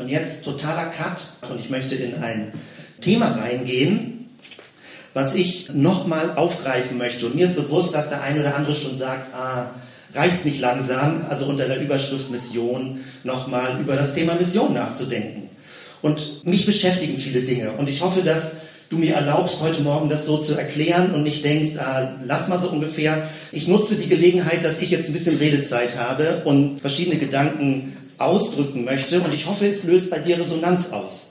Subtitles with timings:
[0.00, 2.52] Und jetzt totaler Cut und ich möchte in ein
[3.02, 4.30] Thema reingehen,
[5.12, 7.26] was ich nochmal aufgreifen möchte.
[7.26, 9.74] Und mir ist bewusst, dass der eine oder andere schon sagt, ah,
[10.14, 15.50] es nicht langsam, also unter der Überschrift Mission nochmal über das Thema Mission nachzudenken.
[16.00, 18.54] Und mich beschäftigen viele Dinge und ich hoffe, dass
[18.88, 22.58] du mir erlaubst, heute Morgen das so zu erklären und nicht denkst, ah, lass mal
[22.58, 23.28] so ungefähr.
[23.52, 28.84] Ich nutze die Gelegenheit, dass ich jetzt ein bisschen Redezeit habe und verschiedene Gedanken ausdrücken
[28.84, 31.26] möchte und ich hoffe, es löst bei dir Resonanz aus.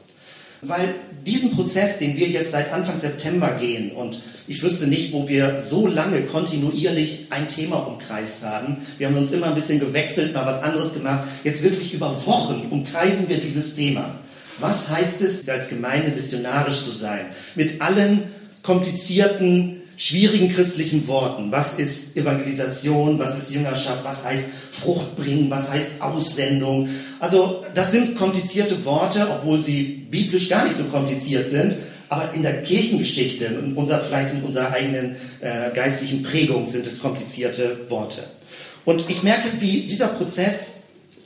[0.62, 5.30] Weil diesen Prozess, den wir jetzt seit Anfang September gehen, und ich wüsste nicht, wo
[5.30, 8.78] wir so lange kontinuierlich ein Thema umkreist haben.
[8.98, 11.26] Wir haben uns immer ein bisschen gewechselt, mal was anderes gemacht.
[11.44, 14.10] Jetzt wirklich über Wochen umkreisen wir dieses Thema.
[14.60, 17.28] Was heißt es, als Gemeinde missionarisch zu sein?
[17.56, 18.24] Mit allen
[18.64, 21.52] komplizierten schwierigen christlichen Worten.
[21.52, 23.20] Was ist Evangelisation?
[23.20, 24.04] Was ist Jüngerschaft?
[24.06, 25.52] Was heißt Frucht bringen?
[25.52, 26.88] Was heißt Aussendung?
[27.20, 31.76] Also das sind komplizierte Worte, obwohl sie biblisch gar nicht so kompliziert sind.
[32.08, 37.02] Aber in der Kirchengeschichte, in unserer, vielleicht in unserer eigenen äh, geistlichen Prägung sind es
[37.02, 38.24] komplizierte Worte.
[38.86, 40.76] Und ich merke, wie dieser Prozess,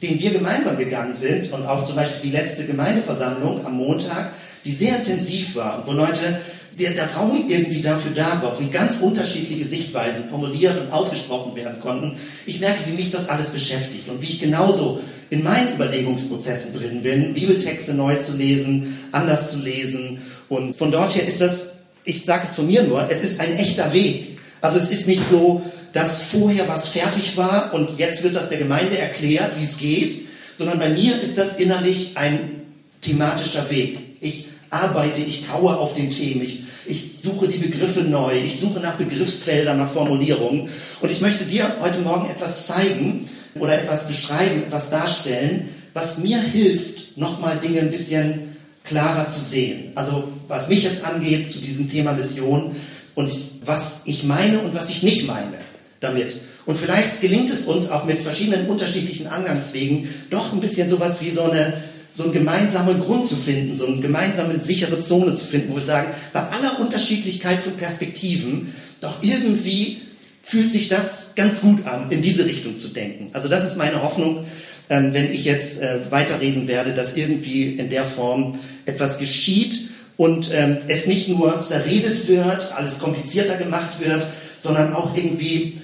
[0.01, 4.33] den wir gemeinsam gegangen sind, und auch zum Beispiel die letzte Gemeindeversammlung am Montag,
[4.65, 6.39] die sehr intensiv war und wo Leute
[6.79, 11.79] der, der Raum irgendwie dafür da war, wie ganz unterschiedliche Sichtweisen formuliert und ausgesprochen werden
[11.79, 12.17] konnten.
[12.45, 17.01] Ich merke, wie mich das alles beschäftigt und wie ich genauso in meinen Überlegungsprozessen drin
[17.01, 20.21] bin, Bibeltexte neu zu lesen, anders zu lesen.
[20.49, 21.71] Und von dort her ist das,
[22.03, 24.37] ich sage es von mir nur, es ist ein echter Weg.
[24.61, 25.61] Also es ist nicht so,
[25.93, 30.27] dass vorher was fertig war und jetzt wird das der Gemeinde erklärt, wie es geht,
[30.55, 32.61] sondern bei mir ist das innerlich ein
[33.01, 33.99] thematischer Weg.
[34.19, 38.79] Ich arbeite, ich kaue auf den Themen, ich, ich suche die Begriffe neu, ich suche
[38.79, 40.69] nach Begriffsfeldern, nach Formulierungen.
[41.01, 46.41] Und ich möchte dir heute Morgen etwas zeigen oder etwas beschreiben, etwas darstellen, was mir
[46.41, 49.91] hilft, nochmal Dinge ein bisschen klarer zu sehen.
[49.95, 52.75] Also was mich jetzt angeht zu diesem Thema Vision
[53.15, 55.53] und ich, was ich meine und was ich nicht meine
[55.99, 56.41] damit.
[56.65, 61.29] Und vielleicht gelingt es uns auch mit verschiedenen unterschiedlichen Angangswegen doch ein bisschen sowas wie
[61.29, 61.73] so eine
[62.13, 65.81] so einen gemeinsamen Grund zu finden, so eine gemeinsame sichere Zone zu finden, wo wir
[65.81, 70.01] sagen, bei aller Unterschiedlichkeit von Perspektiven, doch irgendwie
[70.43, 73.29] fühlt sich das ganz gut an, in diese Richtung zu denken.
[73.33, 74.45] Also das ist meine Hoffnung,
[74.89, 80.51] ähm, wenn ich jetzt äh, weiterreden werde, dass irgendwie in der Form etwas geschieht und
[80.53, 84.27] ähm, es nicht nur zerredet wird, alles komplizierter gemacht wird,
[84.59, 85.81] sondern auch irgendwie,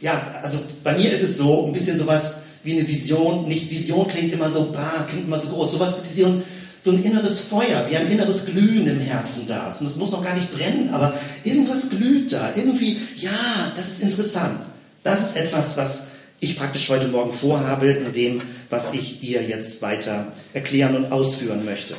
[0.00, 3.46] ja, also bei mir ist es so, ein bisschen sowas wie eine Vision.
[3.46, 5.72] Nicht Vision klingt immer so, bah, klingt immer so groß.
[5.72, 6.42] Sowas ist Vision,
[6.82, 9.68] so ein inneres Feuer, wie ein inneres Glühen im Herzen da.
[9.68, 11.14] Und es muss noch gar nicht brennen, aber
[11.44, 12.52] irgendwas glüht da.
[12.56, 14.60] Irgendwie, ja, das ist interessant.
[15.02, 16.08] Das ist etwas, was
[16.40, 21.64] ich praktisch heute Morgen vorhabe, in dem, was ich dir jetzt weiter erklären und ausführen
[21.64, 21.94] möchte.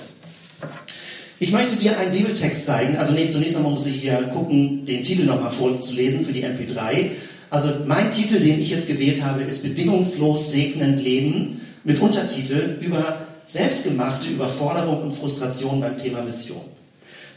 [1.40, 2.96] Ich möchte dir einen Bibeltext zeigen.
[2.96, 7.09] Also nee, zunächst einmal muss ich hier gucken, den Titel nochmal vorzulesen für die MP3.
[7.50, 13.25] Also mein Titel, den ich jetzt gewählt habe, ist Bedingungslos segnend Leben mit Untertitel über
[13.45, 16.61] selbstgemachte Überforderung und Frustration beim Thema Mission.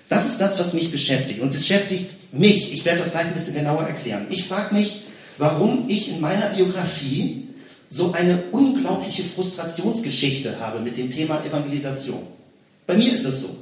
[0.08, 1.40] Das ist das, was mich beschäftigt.
[1.40, 4.26] Und beschäftigt mich, ich werde das gleich ein bisschen genauer erklären.
[4.30, 5.02] Ich frage mich,
[5.36, 7.44] warum ich in meiner Biografie
[7.90, 12.20] so eine unglaubliche Frustrationsgeschichte habe mit dem Thema Evangelisation.
[12.86, 13.56] Bei mir ist es so.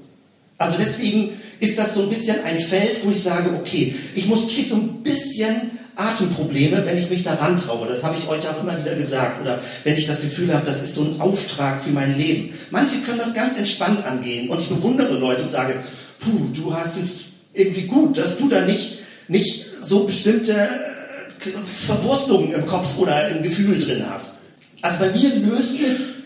[0.59, 1.31] Also deswegen
[1.61, 4.77] ist das so ein bisschen ein Feld, wo ich sage, okay, ich muss hier so
[4.77, 7.89] ein bisschen Atemprobleme, wenn ich mich da rantraue.
[7.89, 9.41] Das habe ich euch auch immer wieder gesagt.
[9.41, 12.55] Oder wenn ich das Gefühl habe, das ist so ein Auftrag für mein Leben.
[12.71, 14.49] Manche können das ganz entspannt angehen.
[14.51, 15.75] Und ich bewundere Leute und sage,
[16.21, 17.25] puh, du hast es
[17.55, 18.99] irgendwie gut, dass du da nicht,
[19.29, 21.51] nicht so bestimmte äh,
[21.87, 24.39] Verwurstelungen im Kopf oder im Gefühl drin hast.
[24.83, 26.17] Also bei mir löst es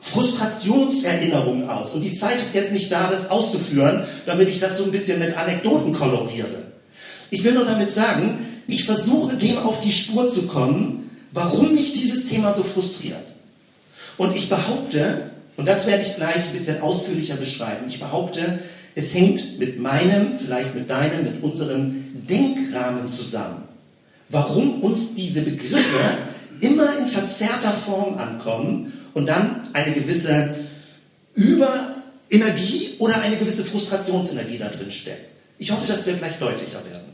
[0.00, 1.94] Frustrationserinnerungen aus.
[1.94, 5.18] Und die Zeit ist jetzt nicht da, das auszuführen, damit ich das so ein bisschen
[5.18, 6.68] mit Anekdoten koloriere.
[7.30, 11.94] Ich will nur damit sagen, ich versuche dem auf die Spur zu kommen, warum mich
[11.94, 13.24] dieses Thema so frustriert.
[14.18, 18.60] Und ich behaupte, und das werde ich gleich ein bisschen ausführlicher beschreiben, ich behaupte,
[18.94, 23.62] es hängt mit meinem, vielleicht mit deinem, mit unserem Denkrahmen zusammen.
[24.28, 26.18] Warum uns diese Begriffe
[26.60, 30.56] immer in verzerrter Form ankommen und dann eine gewisse
[31.34, 35.24] Überenergie oder eine gewisse Frustrationsenergie da drin stecken.
[35.58, 37.07] Ich hoffe, das wird gleich deutlicher werden.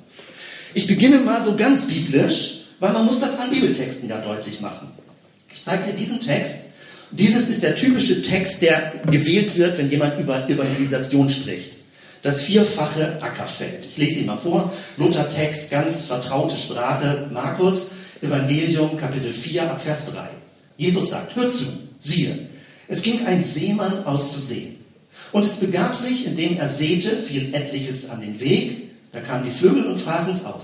[0.74, 4.88] Ich beginne mal so ganz biblisch, weil man muss das an Bibeltexten ja deutlich machen.
[5.52, 6.56] Ich zeige dir diesen Text.
[7.12, 11.70] Dieses ist der typische Text, der gewählt wird, wenn jemand über Evangelisation spricht.
[12.22, 13.86] Das vierfache Ackerfeld.
[13.86, 14.72] Ich lese ihn mal vor.
[14.96, 17.28] Luther-Text, ganz vertraute Sprache.
[17.32, 20.20] Markus, Evangelium, Kapitel 4, Abvers 3.
[20.76, 21.66] Jesus sagt, hör zu,
[22.00, 22.36] siehe,
[22.88, 24.76] Es ging ein Seemann auszusehen.
[25.32, 28.84] Und es begab sich, indem er säte, fiel etliches an den Weg,
[29.14, 30.62] da kamen die Vögel und fraßen es auf.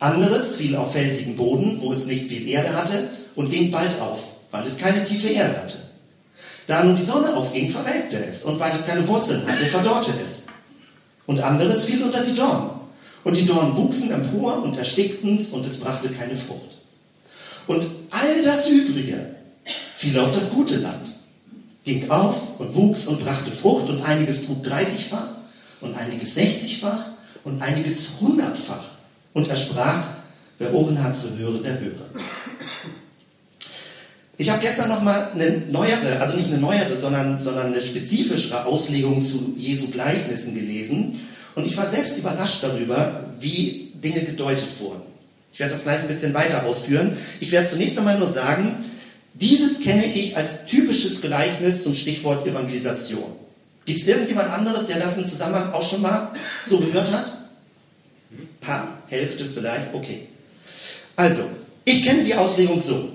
[0.00, 4.36] Anderes fiel auf felsigen Boden, wo es nicht viel Erde hatte, und ging bald auf,
[4.50, 5.78] weil es keine tiefe Erde hatte.
[6.66, 10.46] Da nun die Sonne aufging, verwelkte es, und weil es keine Wurzeln hatte, verdorrte es.
[11.26, 12.70] Und anderes fiel unter die Dornen.
[13.24, 16.78] Und die Dornen wuchsen empor und erstickten's, und es brachte keine Frucht.
[17.68, 19.36] Und all das Übrige
[19.96, 21.10] fiel auf das gute Land,
[21.84, 25.28] ging auf und wuchs und brachte Frucht, und einiges trug dreißigfach,
[25.80, 27.06] und einiges sechzigfach,
[27.44, 28.84] und einiges hundertfach.
[29.34, 30.04] Und er sprach,
[30.58, 32.08] wer Ohren hat zu hören, der höre.
[34.40, 39.20] Ich habe gestern nochmal eine neuere, also nicht eine neuere, sondern, sondern eine spezifischere Auslegung
[39.20, 41.20] zu Jesu Gleichnissen gelesen.
[41.56, 45.02] Und ich war selbst überrascht darüber, wie Dinge gedeutet wurden.
[45.52, 47.16] Ich werde das gleich ein bisschen weiter ausführen.
[47.40, 48.84] Ich werde zunächst einmal nur sagen,
[49.34, 53.32] dieses kenne ich als typisches Gleichnis zum Stichwort Evangelisation.
[53.88, 56.30] Gibt es irgendjemand anderes, der das im Zusammenhang auch schon mal
[56.66, 57.32] so gehört hat?
[58.60, 60.28] Paar, Hälfte vielleicht, okay.
[61.16, 61.44] Also,
[61.86, 63.08] ich kenne die Auslegung so.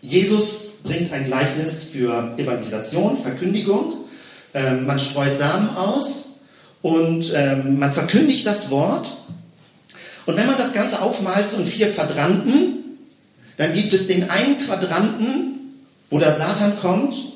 [0.00, 4.04] Jesus bringt ein Gleichnis für Evangelisation, Verkündigung.
[4.54, 6.36] Ähm, man streut Samen aus
[6.80, 9.10] und ähm, man verkündigt das Wort.
[10.26, 12.84] Und wenn man das Ganze aufmalt in vier Quadranten,
[13.56, 15.74] dann gibt es den einen Quadranten,
[16.08, 17.33] wo der Satan kommt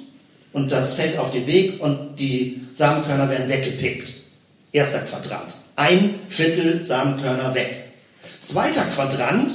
[0.58, 4.12] und das fällt auf den Weg und die Samenkörner werden weggepickt.
[4.72, 5.54] Erster Quadrant.
[5.76, 7.84] Ein Viertel Samenkörner weg.
[8.42, 9.52] Zweiter Quadrant,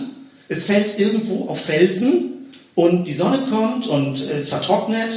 [0.47, 5.11] es fällt irgendwo auf Felsen und die Sonne kommt und es vertrocknet,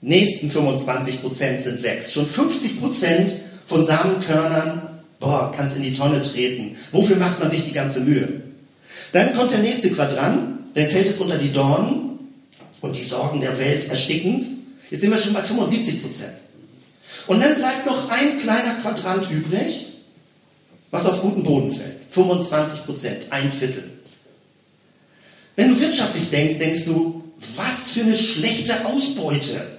[0.00, 2.04] nächsten 25% sind weg.
[2.08, 3.32] Schon 50%
[3.66, 6.76] von Samenkörnern, boah, kannst in die Tonne treten.
[6.92, 8.42] Wofür macht man sich die ganze Mühe?
[9.12, 12.08] Dann kommt der nächste Quadrant, dann fällt es unter die Dornen
[12.80, 14.57] und die Sorgen der Welt ersticken's.
[14.90, 16.02] Jetzt sind wir schon bei 75%
[17.26, 19.86] Und dann bleibt noch ein kleiner Quadrant übrig,
[20.90, 21.96] was auf guten Boden fällt.
[22.14, 23.84] 25% ein Viertel.
[25.56, 27.22] Wenn du wirtschaftlich denkst, denkst du,
[27.56, 29.77] was für eine schlechte Ausbeute.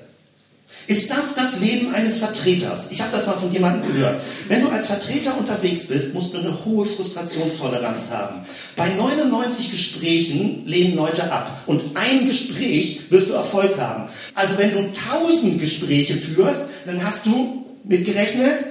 [0.90, 2.88] Ist das das Leben eines Vertreters?
[2.90, 4.22] Ich habe das mal von jemandem gehört.
[4.48, 8.42] Wenn du als Vertreter unterwegs bist, musst du eine hohe Frustrationstoleranz haben.
[8.76, 14.10] Bei 99 Gesprächen lehnen Leute ab und ein Gespräch wirst du Erfolg haben.
[14.34, 18.66] Also wenn du 1000 Gespräche führst, dann hast du mitgerechnet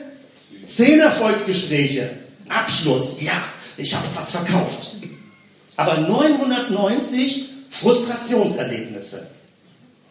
[0.68, 2.10] 10 Erfolgsgespräche.
[2.48, 3.32] Abschluss, ja,
[3.76, 4.98] ich habe was verkauft
[5.78, 9.28] aber 990 Frustrationserlebnisse.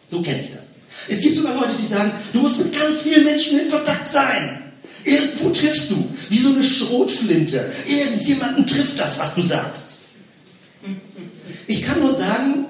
[0.08, 0.67] So kenne ich das.
[1.06, 4.62] Es gibt sogar Leute, die sagen, du musst mit ganz vielen Menschen in Kontakt sein.
[5.04, 7.72] Irgendwo triffst du, wie so eine Schrotflinte.
[7.86, 9.88] Irgendjemanden trifft das, was du sagst.
[11.66, 12.66] Ich kann nur sagen,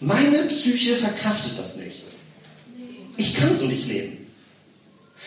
[0.00, 2.04] meine Psyche verkraftet das nicht.
[3.16, 4.18] Ich kann so nicht leben.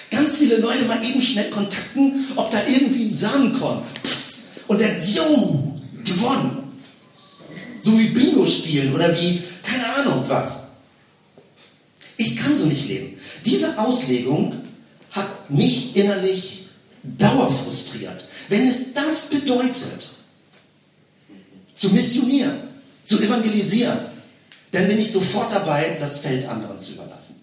[0.09, 3.83] Ganz viele Leute mal eben schnell kontakten, ob da irgendwie ein Samen kommt.
[4.67, 6.63] Und dann, yo, gewonnen.
[7.81, 10.70] So wie Bingo spielen oder wie, keine Ahnung was.
[12.21, 13.17] Ich kann so nicht leben.
[13.45, 14.53] Diese Auslegung
[15.09, 16.67] hat mich innerlich
[17.01, 18.27] dauerfrustriert.
[18.47, 20.07] Wenn es das bedeutet,
[21.73, 22.59] zu missionieren,
[23.05, 23.97] zu evangelisieren,
[24.71, 27.37] dann bin ich sofort dabei, das Feld anderen zu überlassen.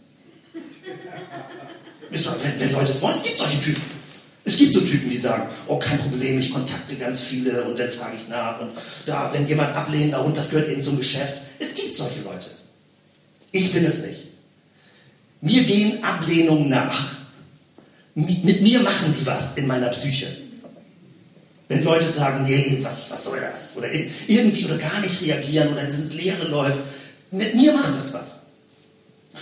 [2.11, 3.83] Wenn, wenn Leute es wollen, es gibt solche Typen.
[4.45, 7.91] Es gibt so Typen, die sagen, oh kein Problem, ich kontakte ganz viele und dann
[7.91, 8.71] frage ich nach und
[9.05, 11.37] da, wenn jemand ablehnt, und das gehört eben zum Geschäft.
[11.59, 12.49] Es gibt solche Leute.
[13.53, 14.28] Ich bin es nicht.
[15.41, 17.17] Mir gehen Ablehnungen nach.
[18.15, 20.27] Mit mir machen die was in meiner Psyche.
[21.69, 23.77] Wenn Leute sagen, nee, was, was soll das?
[23.77, 23.89] Oder
[24.27, 26.79] irgendwie oder gar nicht reagieren oder ins Leere läuft,
[27.31, 28.39] mit mir macht das was.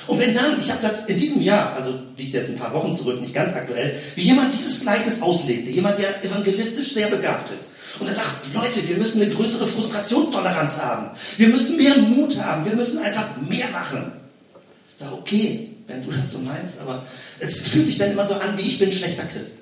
[0.07, 2.93] Und wenn dann, ich habe das in diesem Jahr, also liegt jetzt ein paar Wochen
[2.93, 7.71] zurück, nicht ganz aktuell, wie jemand dieses Gleichnis auslegte, jemand, der evangelistisch sehr begabt ist.
[7.99, 11.17] Und er sagt, Leute, wir müssen eine größere Frustrationstoleranz haben.
[11.39, 12.67] Wir müssen mehr Mut haben.
[12.67, 14.13] Wir müssen einfach mehr machen.
[14.95, 17.07] Ich sage, okay, wenn du das so meinst, aber
[17.39, 19.59] es fühlt sich dann immer so an, wie ich bin schlechter Christ.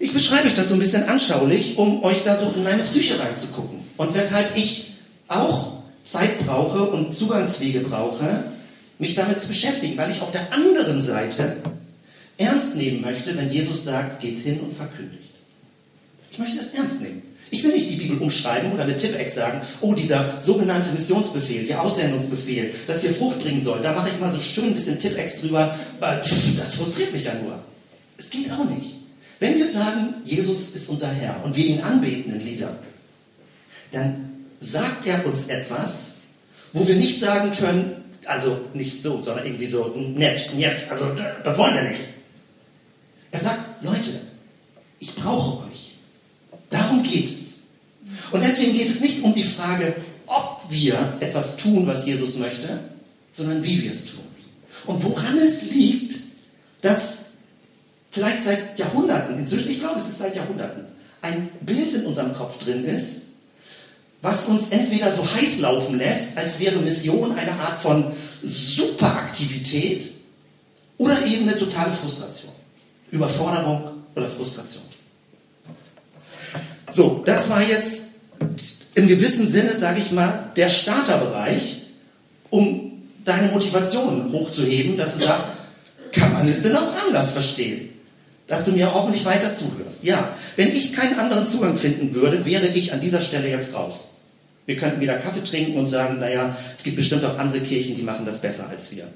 [0.00, 3.18] Ich beschreibe euch das so ein bisschen anschaulich, um euch da so in meine Psyche
[3.18, 3.80] reinzugucken.
[3.96, 4.94] Und weshalb ich
[5.26, 8.44] auch Zeit brauche und Zugangswege brauche,
[8.98, 11.56] mich damit zu beschäftigen, weil ich auf der anderen Seite
[12.36, 15.24] ernst nehmen möchte, wenn Jesus sagt, geht hin und verkündigt.
[16.30, 17.22] Ich möchte das ernst nehmen.
[17.50, 21.82] Ich will nicht die Bibel umschreiben oder mit Tippex sagen, oh, dieser sogenannte Missionsbefehl, der
[21.82, 25.40] Aussendungsbefehl, dass wir Frucht bringen sollen, da mache ich mal so schön ein bisschen Tippex
[25.40, 26.22] drüber, weil
[26.56, 27.58] das frustriert mich ja nur.
[28.16, 28.94] Es geht auch nicht.
[29.40, 32.76] Wenn wir sagen, Jesus ist unser Herr und wir ihn anbeten in Liedern,
[33.92, 36.16] dann sagt er uns etwas,
[36.72, 40.86] wo wir nicht sagen können, Also nicht so, sondern irgendwie so nett, nett.
[40.90, 41.06] Also
[41.42, 42.00] das wollen wir nicht.
[43.30, 44.10] Er sagt, Leute,
[44.98, 45.67] ich brauche euch.
[46.70, 47.60] Darum geht es.
[48.30, 49.94] Und deswegen geht es nicht um die Frage,
[50.26, 52.80] ob wir etwas tun, was Jesus möchte,
[53.32, 54.24] sondern wie wir es tun.
[54.86, 56.18] Und woran es liegt,
[56.82, 57.26] dass
[58.10, 60.84] vielleicht seit Jahrhunderten, inzwischen, ich glaube, es ist seit Jahrhunderten,
[61.22, 63.22] ein Bild in unserem Kopf drin ist,
[64.22, 70.12] was uns entweder so heiß laufen lässt, als wäre Mission eine Art von Superaktivität
[70.96, 72.52] oder eben eine totale Frustration,
[73.10, 74.87] Überforderung oder Frustration.
[76.90, 78.04] So, das war jetzt
[78.94, 81.82] im gewissen Sinne, sage ich mal, der Starterbereich,
[82.50, 85.44] um deine Motivation hochzuheben, dass du sagst,
[86.12, 87.90] kann man es denn auch anders verstehen?
[88.46, 90.02] Dass du mir hoffentlich weiter zuhörst.
[90.02, 94.14] Ja, wenn ich keinen anderen Zugang finden würde, wäre ich an dieser Stelle jetzt raus.
[94.64, 98.02] Wir könnten wieder Kaffee trinken und sagen, naja, es gibt bestimmt auch andere Kirchen, die
[98.02, 99.06] machen das besser als wir.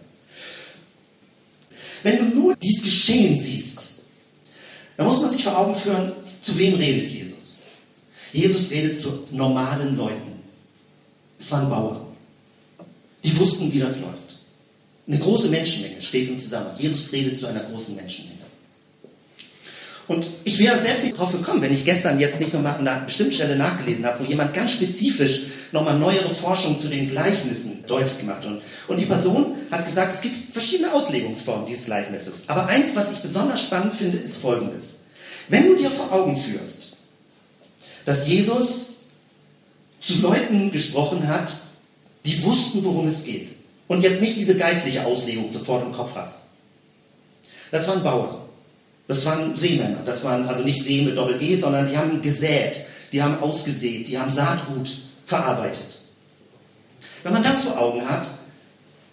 [2.03, 3.81] Wenn du nur dieses Geschehen siehst,
[4.97, 6.13] dann muss man sich vor Augen führen,
[6.43, 7.22] zu wem redet Jesus?
[8.33, 10.33] Jesus redet zu normalen Leuten.
[11.39, 12.01] Es waren Bauern.
[13.25, 14.39] Die wussten, wie das läuft.
[15.07, 16.77] Eine große Menschenmenge steht im Zusammenhang.
[16.79, 18.43] Jesus redet zu einer großen Menschenmenge.
[20.09, 23.05] Und ich wäre selbst nicht drauf gekommen, wenn ich gestern jetzt nicht nochmal an einer
[23.05, 28.19] bestimmten Stelle nachgelesen habe, wo jemand ganz spezifisch nochmal neuere Forschung zu den Gleichnissen deutlich
[28.19, 28.47] gemacht hat.
[28.47, 32.45] Und, und die Person hat gesagt, es gibt verschiedene Auslegungsformen dieses Gleichnisses.
[32.49, 34.95] Aber eins, was ich besonders spannend finde, ist folgendes.
[35.49, 36.82] Wenn du dir vor Augen führst,
[38.05, 38.97] dass Jesus
[40.01, 41.53] zu Leuten gesprochen hat,
[42.25, 43.51] die wussten, worum es geht.
[43.89, 46.39] Und jetzt nicht diese geistliche Auslegung sofort im Kopf hast.
[47.71, 48.37] Das waren Bauern.
[49.09, 49.99] Das waren Seemänner.
[50.05, 52.81] Das waren also nicht See mit Doppel-E, sondern die haben gesät,
[53.13, 54.89] die haben ausgesät, die haben Saatgut
[55.27, 55.99] verarbeitet.
[57.23, 58.27] Wenn man das vor Augen hat,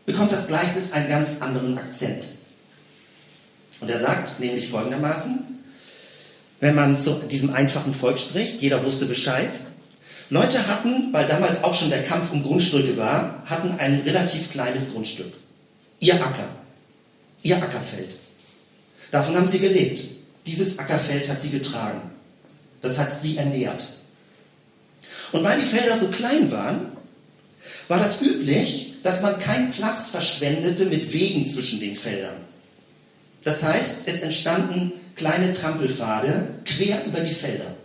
[0.06, 2.26] bekommt das Gleichnis einen ganz anderen Akzent.
[3.82, 5.59] Und er sagt nämlich folgendermaßen,
[6.60, 8.62] wenn man zu diesem einfachen Volk spricht.
[8.62, 9.52] Jeder wusste Bescheid.
[10.30, 14.92] Leute hatten, weil damals auch schon der Kampf um Grundstücke war, hatten ein relativ kleines
[14.94, 15.34] Grundstück.
[16.00, 16.50] Ihr Acker.
[17.42, 18.10] Ihr Ackerfeld.
[19.12, 20.02] Davon haben sie gelebt.
[20.46, 22.02] Dieses Ackerfeld hat sie getragen.
[22.82, 23.86] Das hat sie ernährt.
[25.32, 26.92] Und weil die Felder so klein waren,
[27.88, 32.36] war das üblich, dass man keinen Platz verschwendete mit Wegen zwischen den Feldern.
[33.44, 37.76] Das heißt, es entstanden kleine Trampelpfade quer über die Felder.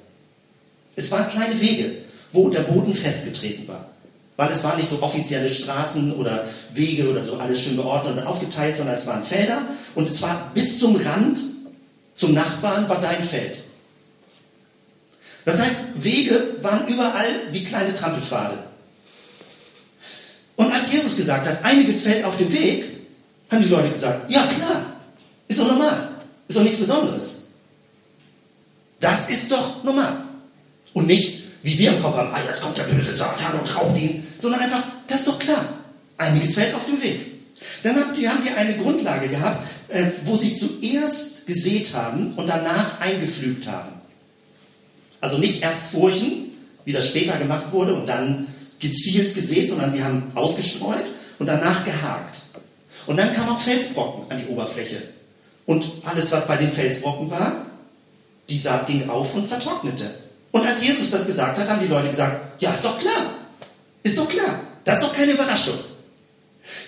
[0.97, 1.97] Es waren kleine Wege,
[2.33, 3.91] wo der Boden festgetreten war.
[4.37, 8.27] Weil es waren nicht so offizielle Straßen oder Wege oder so, alles schön geordnet und
[8.27, 9.63] aufgeteilt, sondern es waren Felder
[9.95, 11.39] und es war bis zum Rand,
[12.15, 13.63] zum Nachbarn war dein Feld.
[15.45, 18.59] Das heißt, Wege waren überall wie kleine Trampelpfade.
[20.57, 22.85] Und als Jesus gesagt hat, einiges fällt auf dem Weg,
[23.51, 24.87] haben die Leute gesagt, ja klar,
[25.49, 26.14] ist doch normal.
[26.49, 27.45] Ist doch nichts Besonderes.
[29.01, 30.17] Das ist doch normal.
[30.93, 33.99] Und nicht, wie wir im Kopf haben, ah, jetzt kommt der böse Satan und raubt
[33.99, 35.65] ihn, sondern einfach, das ist doch klar.
[36.17, 37.21] Einiges fällt auf dem Weg.
[37.83, 42.47] Dann haben die, haben die eine Grundlage gehabt, äh, wo sie zuerst gesät haben und
[42.47, 43.93] danach eingepflügt haben.
[45.21, 46.53] Also nicht erst furchen,
[46.85, 48.47] wie das später gemacht wurde, und dann
[48.79, 51.05] gezielt gesät, sondern sie haben ausgestreut
[51.39, 52.43] und danach gehakt.
[53.07, 55.14] Und dann kam auch Felsbrocken an die Oberfläche
[55.67, 57.67] und alles, was bei den Felsbrocken war,
[58.49, 60.11] die Saat ging auf und vertrocknete.
[60.53, 63.35] Und als Jesus das gesagt hat, haben die Leute gesagt, ja, ist doch klar.
[64.03, 64.61] Ist doch klar.
[64.85, 65.75] Das ist doch keine Überraschung.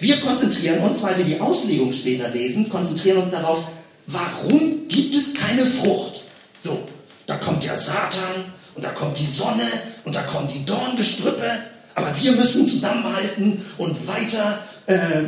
[0.01, 3.65] Wir konzentrieren uns, weil wir die Auslegung später lesen, konzentrieren uns darauf,
[4.07, 6.23] warum gibt es keine Frucht?
[6.61, 6.87] So,
[7.27, 9.67] da kommt der Satan und da kommt die Sonne
[10.05, 11.51] und da kommen die Dorngestrüppe,
[11.95, 15.23] aber wir müssen zusammenhalten und weiter äh,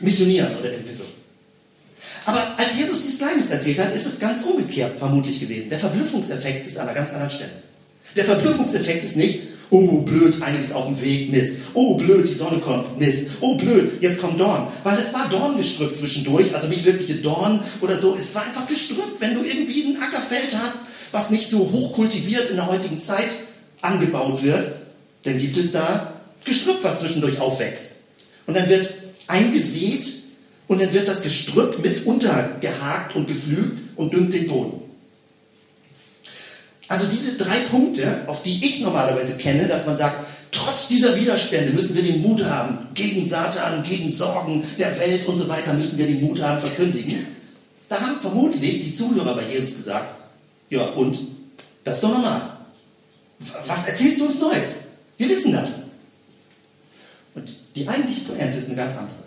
[0.00, 1.04] missionieren oder irgendwie so.
[2.26, 5.70] Aber als Jesus dieses Gleichnis erzählt hat, ist es ganz umgekehrt vermutlich gewesen.
[5.70, 7.50] Der Verblüffungseffekt ist an einer ganz anderen Stelle.
[8.16, 9.40] Der Verblüffungseffekt ist nicht,
[9.70, 11.56] oh blöd, einiges auf dem Weg, Mist.
[11.74, 13.30] Oh blöd, die Sonne kommt, Mist.
[13.40, 14.68] Oh blöd, jetzt kommt Dorn.
[14.84, 18.14] Weil es war Dorngestrüpp zwischendurch, also nicht wirkliche Dorn oder so.
[18.16, 19.20] Es war einfach Gestrüpp.
[19.20, 23.30] Wenn du irgendwie ein Ackerfeld hast, was nicht so hochkultiviert in der heutigen Zeit
[23.82, 24.72] angebaut wird,
[25.24, 26.14] dann gibt es da
[26.44, 27.90] Gestrüpp, was zwischendurch aufwächst.
[28.46, 28.90] Und dann wird
[29.26, 30.04] eingesät
[30.68, 34.80] und dann wird das Gestrüpp mit untergehakt und geflügt und düngt den Boden.
[36.88, 41.72] Also diese drei Punkte, auf die ich normalerweise kenne, dass man sagt, trotz dieser Widerstände
[41.72, 45.98] müssen wir den Mut haben, gegen Satan, gegen Sorgen der Welt und so weiter, müssen
[45.98, 47.26] wir den Mut haben, verkündigen.
[47.88, 50.06] Da haben vermutlich die Zuhörer bei Jesus gesagt,
[50.70, 51.18] ja und,
[51.84, 52.40] das ist doch normal.
[53.66, 54.84] Was erzählst du uns Neues?
[55.16, 55.70] Wir wissen das.
[57.34, 59.23] Und die eigentliche Pointe ist eine ganz andere.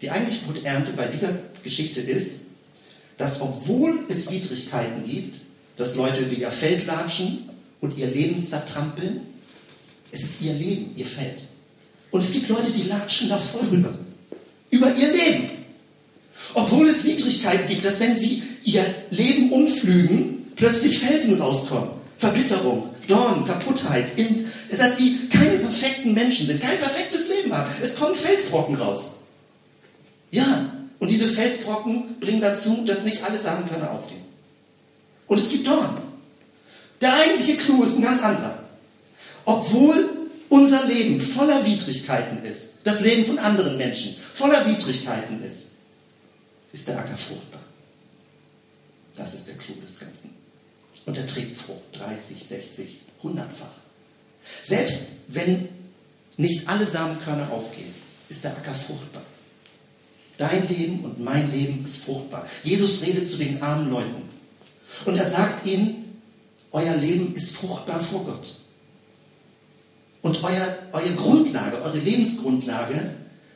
[0.00, 1.30] Die eigentliche Bruternte bei dieser
[1.62, 2.42] Geschichte ist,
[3.16, 5.40] dass obwohl es Widrigkeiten gibt,
[5.76, 7.48] dass Leute über ihr Feld latschen
[7.80, 9.20] und ihr Leben zertrampeln,
[10.12, 11.42] es ist ihr Leben, ihr Feld.
[12.10, 13.92] Und es gibt Leute, die latschen da voll rüber.
[14.70, 15.50] Über ihr Leben.
[16.54, 21.90] Obwohl es Widrigkeiten gibt, dass wenn sie ihr Leben umflügen, plötzlich Felsen rauskommen.
[22.16, 24.06] Verbitterung, Dorn, Kaputtheit,
[24.76, 27.70] dass sie keine perfekten Menschen sind, kein perfektes Leben haben.
[27.82, 29.17] Es kommen Felsbrocken raus.
[30.30, 34.22] Ja, und diese Felsbrocken bringen dazu, dass nicht alle Samenkörner aufgehen.
[35.26, 36.02] Und es gibt Dorn.
[37.00, 38.64] Der eigentliche Clou ist ein ganz anderer.
[39.44, 45.72] Obwohl unser Leben voller Widrigkeiten ist, das Leben von anderen Menschen voller Widrigkeiten ist,
[46.72, 47.60] ist der Acker fruchtbar.
[49.16, 50.34] Das ist der Clou des Ganzen.
[51.06, 53.66] Und er trägt Frucht, 30, 60, 100-fach.
[54.62, 55.68] Selbst wenn
[56.36, 57.94] nicht alle Samenkörner aufgehen,
[58.28, 59.22] ist der Acker fruchtbar.
[60.38, 62.46] Dein Leben und mein Leben ist fruchtbar.
[62.62, 64.22] Jesus redet zu den armen Leuten.
[65.04, 66.20] Und er sagt ihnen,
[66.70, 68.56] euer Leben ist fruchtbar vor Gott.
[70.22, 73.14] Und euer, eure Grundlage, eure Lebensgrundlage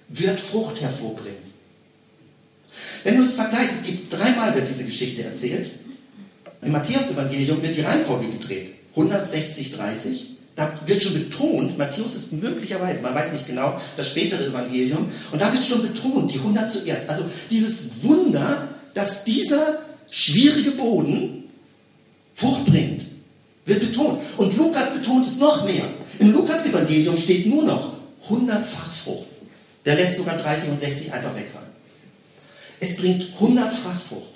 [0.09, 1.53] wird Frucht hervorbringen.
[3.05, 5.71] Wenn du es vergleichst, es gibt dreimal wird diese Geschichte erzählt.
[6.63, 8.75] Im Matthäus-Evangelium wird die Reihenfolge gedreht.
[8.91, 10.32] 160, 30.
[10.55, 15.41] Da wird schon betont, Matthäus ist möglicherweise, man weiß nicht genau, das spätere Evangelium, und
[15.41, 17.09] da wird schon betont, die 100 zuerst.
[17.09, 19.79] Also dieses Wunder, dass dieser
[20.11, 21.45] schwierige Boden
[22.35, 23.07] Frucht bringt,
[23.65, 24.21] wird betont.
[24.37, 25.85] Und Lukas betont es noch mehr.
[26.19, 27.95] Im Lukas-Evangelium steht nur noch
[28.29, 29.29] 100-fach Frucht.
[29.85, 31.69] Der lässt sogar 30 und 60 einfach wegfallen.
[32.81, 34.32] Es bringt 100-fach Frucht.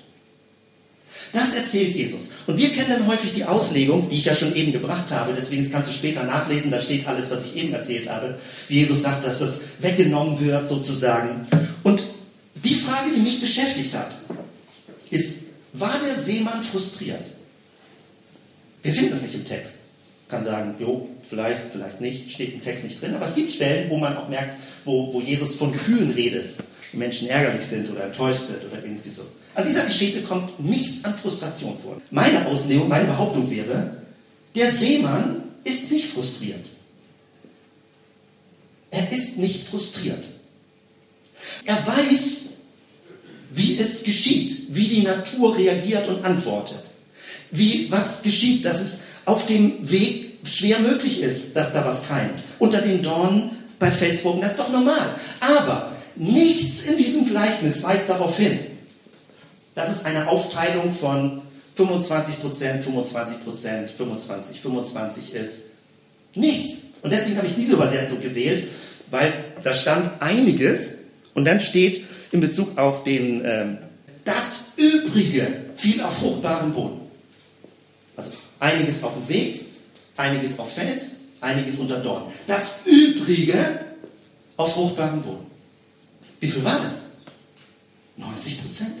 [1.33, 2.29] Das erzählt Jesus.
[2.45, 5.69] Und wir kennen dann häufig die Auslegung, die ich ja schon eben gebracht habe, deswegen
[5.71, 9.25] kannst du später nachlesen, da steht alles, was ich eben erzählt habe, wie Jesus sagt,
[9.25, 11.47] dass das weggenommen wird sozusagen.
[11.83, 12.03] Und
[12.63, 14.11] die Frage, die mich beschäftigt hat,
[15.09, 17.23] ist, war der Seemann frustriert?
[18.83, 19.75] Wir finden das nicht im Text.
[20.29, 23.89] Kann sagen, jo, vielleicht, vielleicht nicht, steht im Text nicht drin, aber es gibt Stellen,
[23.89, 26.49] wo man auch merkt, wo, wo Jesus von Gefühlen redet,
[26.93, 29.23] Menschen ärgerlich sind oder enttäuscht sind oder irgendwie so.
[29.55, 31.99] An dieser Geschichte kommt nichts an Frustration vor.
[32.11, 33.97] Meine Auslegung, meine Behauptung wäre,
[34.55, 36.65] der Seemann ist nicht frustriert.
[38.91, 40.23] Er ist nicht frustriert.
[41.65, 42.49] Er weiß,
[43.51, 46.83] wie es geschieht, wie die Natur reagiert und antwortet.
[47.51, 52.43] Wie was geschieht, dass es auf dem Weg schwer möglich ist, dass da was keimt.
[52.59, 55.15] Unter den Dornen bei Felsbogen, das ist doch normal.
[55.39, 55.86] Aber
[56.19, 58.59] nichts in diesem Gleichnis weist darauf hin,
[59.75, 61.41] dass es eine Aufteilung von
[61.75, 65.63] 25 Prozent, 25 Prozent, 25, 25 ist.
[66.33, 66.87] Nichts.
[67.03, 68.67] Und deswegen habe ich diese Übersetzung gewählt,
[69.11, 71.03] weil da stand einiges
[71.35, 73.77] und dann steht in Bezug auf den, ähm,
[74.25, 77.01] das Übrige fiel auf fruchtbaren Boden.
[78.15, 79.65] Also einiges auf dem Weg,
[80.17, 82.23] einiges auf Fels, einiges unter Dorn.
[82.47, 83.79] Das Übrige
[84.57, 85.46] auf fruchtbaren Boden.
[86.39, 87.03] Wie viel war das?
[88.17, 88.93] 90 Prozent.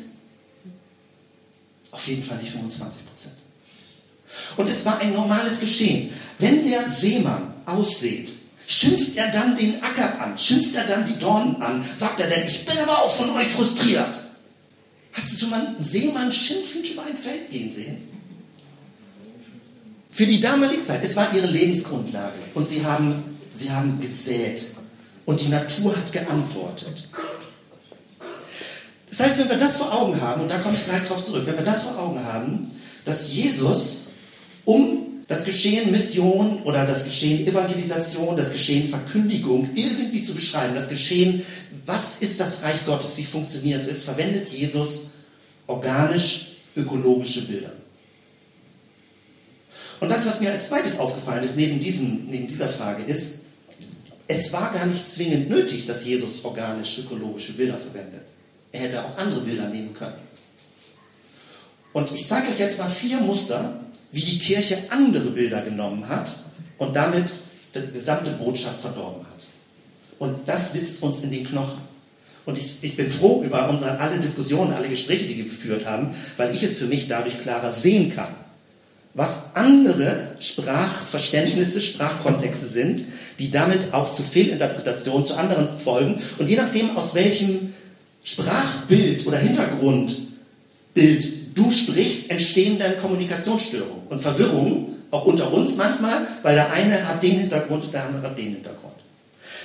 [1.91, 3.35] Auf jeden Fall nicht 25 Prozent.
[4.57, 6.11] Und es war ein normales Geschehen.
[6.39, 8.29] Wenn der Seemann aussät,
[8.67, 12.45] schimpft er dann den Acker an, schimpft er dann die Dornen an, sagt er denn,
[12.45, 14.19] ich bin aber auch von euch frustriert.
[15.13, 17.97] Hast du schon mal einen Seemann schimpfend über ein Feld gehen sehen?
[20.11, 24.76] Für die damalige Zeit, es war ihre Lebensgrundlage und sie haben, sie haben gesät
[25.27, 27.09] und die Natur hat geantwortet.
[29.09, 31.43] Das heißt, wenn wir das vor Augen haben, und da komme ich gleich drauf zurück,
[31.45, 32.71] wenn wir das vor Augen haben,
[33.03, 34.07] dass Jesus,
[34.63, 40.87] um das Geschehen Mission oder das Geschehen Evangelisation, das Geschehen Verkündigung irgendwie zu beschreiben, das
[40.87, 41.45] Geschehen,
[41.85, 45.09] was ist das Reich Gottes, wie funktioniert es, verwendet Jesus
[45.67, 47.73] organisch ökologische Bilder.
[49.99, 53.46] Und das, was mir als zweites aufgefallen ist, neben, diesem, neben dieser Frage, ist,
[54.27, 58.23] es war gar nicht zwingend nötig, dass Jesus organisch ökologische Bilder verwendet.
[58.71, 60.15] Er hätte auch andere Bilder nehmen können.
[61.93, 63.79] Und ich zeige euch jetzt mal vier Muster,
[64.11, 66.31] wie die Kirche andere Bilder genommen hat
[66.77, 67.25] und damit
[67.73, 69.37] die gesamte Botschaft verdorben hat.
[70.19, 71.81] Und das sitzt uns in den Knochen.
[72.45, 76.15] Und ich, ich bin froh über unsere, alle Diskussionen, alle Gespräche, die wir geführt haben,
[76.37, 78.33] weil ich es für mich dadurch klarer sehen kann,
[79.13, 83.05] was andere Sprachverständnisse, Sprachkontexte sind,
[83.39, 86.21] die damit auch zu Fehlinterpretationen, zu anderen folgen.
[86.37, 87.73] Und je nachdem, aus welchem
[88.23, 96.55] Sprachbild oder Hintergrundbild du sprichst, entstehen dann Kommunikationsstörungen und Verwirrungen, auch unter uns manchmal, weil
[96.55, 98.93] der eine hat den Hintergrund und der andere hat den Hintergrund.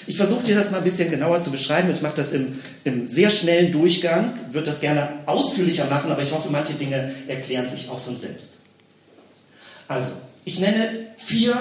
[0.06, 1.92] Ich versuche dir das mal ein bisschen genauer zu beschreiben.
[1.94, 6.32] Ich mache das im, im sehr schnellen Durchgang, würde das gerne ausführlicher machen, aber ich
[6.32, 8.54] hoffe, manche Dinge erklären sich auch von selbst.
[9.88, 10.10] Also,
[10.44, 11.54] ich nenne vier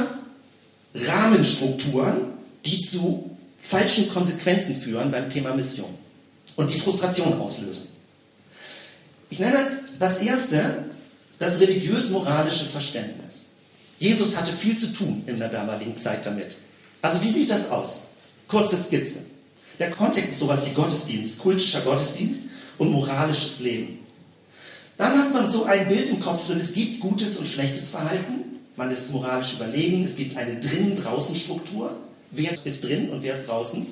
[0.93, 2.17] Rahmenstrukturen,
[2.65, 5.93] die zu falschen Konsequenzen führen beim Thema Mission
[6.56, 7.88] und die Frustration auslösen.
[9.30, 10.86] Ich nenne das erste
[11.39, 13.45] das religiös-moralische Verständnis.
[13.97, 16.56] Jesus hatte viel zu tun in der damaligen Zeit damit.
[17.01, 18.01] Also wie sieht das aus?
[18.47, 19.19] Kurze Skizze.
[19.80, 22.43] Der Kontext ist sowas wie Gottesdienst, kultischer Gottesdienst
[22.77, 23.99] und moralisches Leben.
[24.97, 28.40] Dann hat man so ein Bild im Kopf drin, es gibt gutes und schlechtes Verhalten,
[28.82, 31.96] man ist moralisch überlegen, es gibt eine Drinnen-Draußen-Struktur,
[32.32, 33.86] wer ist drin und wer ist draußen.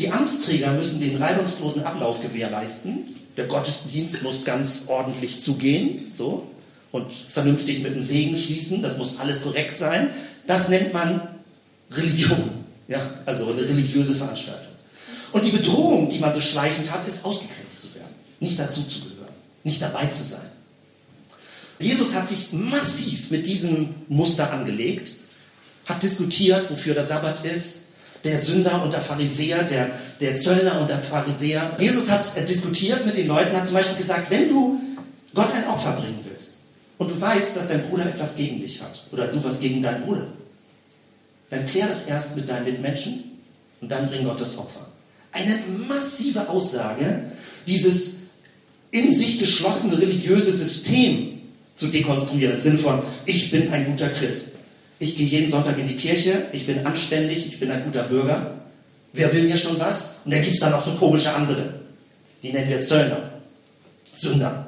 [0.00, 6.48] Die Amtsträger müssen den reibungslosen Ablauf gewährleisten, der Gottesdienst muss ganz ordentlich zugehen, so,
[6.90, 10.10] und vernünftig mit dem Segen schließen, das muss alles korrekt sein.
[10.48, 11.28] Das nennt man
[11.92, 12.50] Religion,
[12.88, 14.74] ja, also eine religiöse Veranstaltung.
[15.30, 18.98] Und die Bedrohung, die man so schleichend hat, ist ausgegrenzt zu werden, nicht dazu zu
[18.98, 20.53] gehören, nicht dabei zu sein.
[21.78, 25.10] Jesus hat sich massiv mit diesem Muster angelegt,
[25.86, 27.84] hat diskutiert, wofür der Sabbat ist,
[28.24, 31.76] der Sünder und der Pharisäer, der, der Zöllner und der Pharisäer.
[31.78, 34.80] Jesus hat diskutiert mit den Leuten, hat zum Beispiel gesagt, wenn du
[35.34, 36.52] Gott ein Opfer bringen willst
[36.96, 40.02] und du weißt, dass dein Bruder etwas gegen dich hat oder du was gegen deinen
[40.04, 40.26] Bruder,
[41.50, 43.24] dann klär das erst mit deinen Mitmenschen
[43.80, 44.86] und dann bring Gott das Opfer.
[45.32, 47.24] Eine massive Aussage,
[47.66, 48.20] dieses
[48.90, 51.33] in sich geschlossene religiöse System
[51.76, 54.56] zu dekonstruieren, im Sinne von, ich bin ein guter Christ.
[54.98, 58.54] Ich gehe jeden Sonntag in die Kirche, ich bin anständig, ich bin ein guter Bürger.
[59.12, 60.16] Wer will mir schon was?
[60.24, 61.74] Und da gibt es dann noch so komische andere.
[62.42, 63.30] Die nennen wir Zöllner,
[64.14, 64.66] Sünder.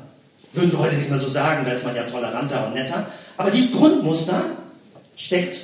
[0.52, 3.06] Würden wir heute nicht mehr so sagen, da ist man ja toleranter und netter.
[3.36, 4.42] Aber dieses Grundmuster
[5.16, 5.58] steckt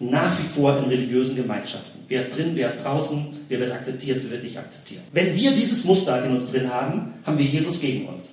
[0.00, 2.00] nach wie vor in religiösen Gemeinschaften.
[2.08, 5.02] Wer ist drin, wer ist draußen, wer wird akzeptiert, wer wird nicht akzeptiert.
[5.12, 8.30] Wenn wir dieses Muster in uns drin haben, haben wir Jesus gegen uns.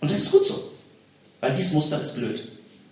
[0.00, 0.63] Und das ist gut so,
[1.44, 2.42] weil dieses Muster ist blöd.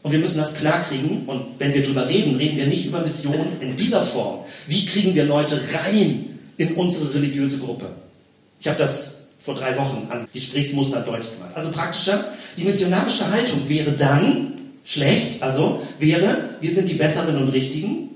[0.03, 1.25] Und wir müssen das klarkriegen.
[1.27, 4.41] Und wenn wir darüber reden, reden wir nicht über Mission in dieser Form.
[4.67, 7.87] Wie kriegen wir Leute rein in unsere religiöse Gruppe?
[8.61, 11.53] Ich habe das vor drei Wochen an Gesprächsmuster deutlich gemacht.
[11.55, 12.25] Also praktischer,
[12.59, 14.53] die missionarische Haltung wäre dann
[14.85, 18.11] schlecht, also wäre, wir sind die Besseren und Richtigen.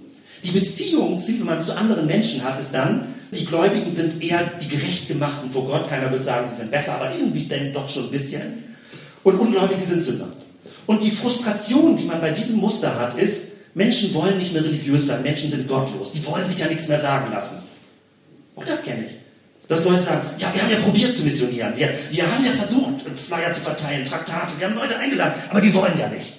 [0.45, 4.69] Die Beziehung, die man zu anderen Menschen hat, ist dann, die Gläubigen sind eher die
[4.69, 5.89] Gerechtgemachten vor Gott.
[5.89, 8.67] Keiner wird sagen, sie sind besser, aber irgendwie denn doch schon ein bisschen.
[9.27, 10.29] Und Ungläubige sind Sünder.
[10.87, 15.09] Und die Frustration, die man bei diesem Muster hat, ist, Menschen wollen nicht mehr religiös
[15.09, 17.57] sein, Menschen sind gottlos, die wollen sich ja nichts mehr sagen lassen.
[18.55, 19.15] Auch das kenne ich.
[19.67, 23.03] Dass Leute sagen, ja, wir haben ja probiert zu missionieren, wir, wir haben ja versucht,
[23.17, 26.35] Flyer zu verteilen, Traktate, wir haben Leute eingeladen, aber die wollen ja nicht.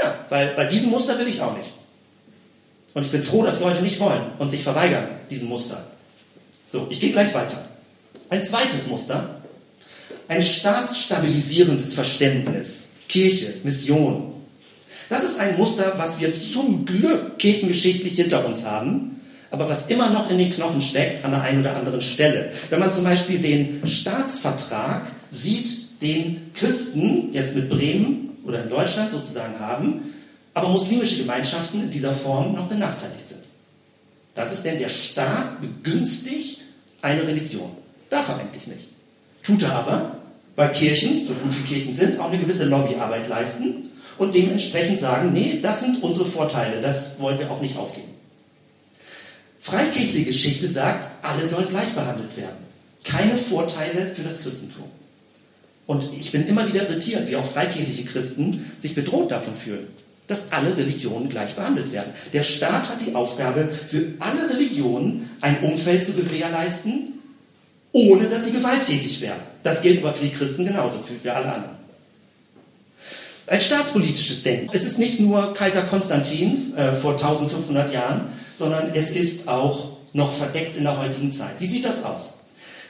[0.00, 1.70] Ja, weil bei diesem Muster will ich auch nicht.
[2.94, 5.84] Und ich bin froh, dass Leute nicht wollen und sich verweigern, diesem Muster.
[6.70, 7.64] So, ich gehe gleich weiter.
[8.28, 9.39] Ein zweites Muster,
[10.30, 14.32] ein staatsstabilisierendes Verständnis Kirche, Mission.
[15.08, 20.10] Das ist ein Muster, was wir zum Glück kirchengeschichtlich hinter uns haben, aber was immer
[20.10, 22.52] noch in den Knochen steckt an der einen oder anderen Stelle.
[22.68, 29.10] Wenn man zum Beispiel den Staatsvertrag sieht, den Christen jetzt mit Bremen oder in Deutschland
[29.10, 30.14] sozusagen haben,
[30.54, 33.42] aber muslimische Gemeinschaften in dieser Form noch benachteiligt sind.
[34.36, 36.60] Das ist denn der Staat begünstigt
[37.02, 37.72] eine Religion.
[38.10, 38.86] Darf er eigentlich nicht.
[39.42, 40.19] Tut er aber,
[40.60, 45.32] weil Kirchen, so gut wie Kirchen sind, auch eine gewisse Lobbyarbeit leisten und dementsprechend sagen,
[45.32, 48.10] nee, das sind unsere Vorteile, das wollen wir auch nicht aufgeben.
[49.58, 52.58] Freikirchliche Geschichte sagt, alle sollen gleich behandelt werden.
[53.04, 54.84] Keine Vorteile für das Christentum.
[55.86, 59.86] Und ich bin immer wieder irritiert, wie auch freikirchliche Christen sich bedroht davon fühlen,
[60.26, 62.12] dass alle Religionen gleich behandelt werden.
[62.34, 67.14] Der Staat hat die Aufgabe, für alle Religionen ein Umfeld zu gewährleisten,
[67.92, 69.49] ohne dass sie gewalttätig werden.
[69.62, 71.76] Das gilt aber für die Christen genauso, für, alle anderen.
[73.46, 74.70] Ein staatspolitisches Denken.
[74.72, 80.32] Es ist nicht nur Kaiser Konstantin äh, vor 1500 Jahren, sondern es ist auch noch
[80.32, 81.52] verdeckt in der heutigen Zeit.
[81.58, 82.40] Wie sieht das aus?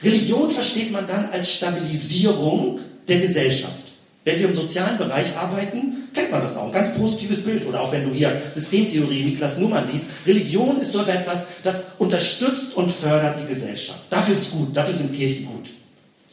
[0.03, 3.75] Religion versteht man dann als Stabilisierung der Gesellschaft.
[4.23, 6.67] Wenn wir im sozialen Bereich arbeiten, kennt man das auch.
[6.67, 7.67] Ein ganz positives Bild.
[7.67, 10.05] Oder auch wenn du hier Systemtheorie Niklas Nummern liest.
[10.27, 14.01] Religion ist so etwas, das unterstützt und fördert die Gesellschaft.
[14.11, 14.77] Dafür ist es gut.
[14.77, 15.69] Dafür sind Kirchen gut.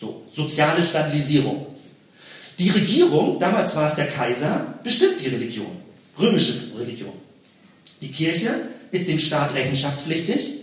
[0.01, 1.67] So, soziale Stabilisierung.
[2.59, 5.71] Die Regierung, damals war es der Kaiser, bestimmt die Religion.
[6.19, 7.13] Römische Religion.
[8.01, 10.55] Die Kirche ist dem Staat rechenschaftspflichtig.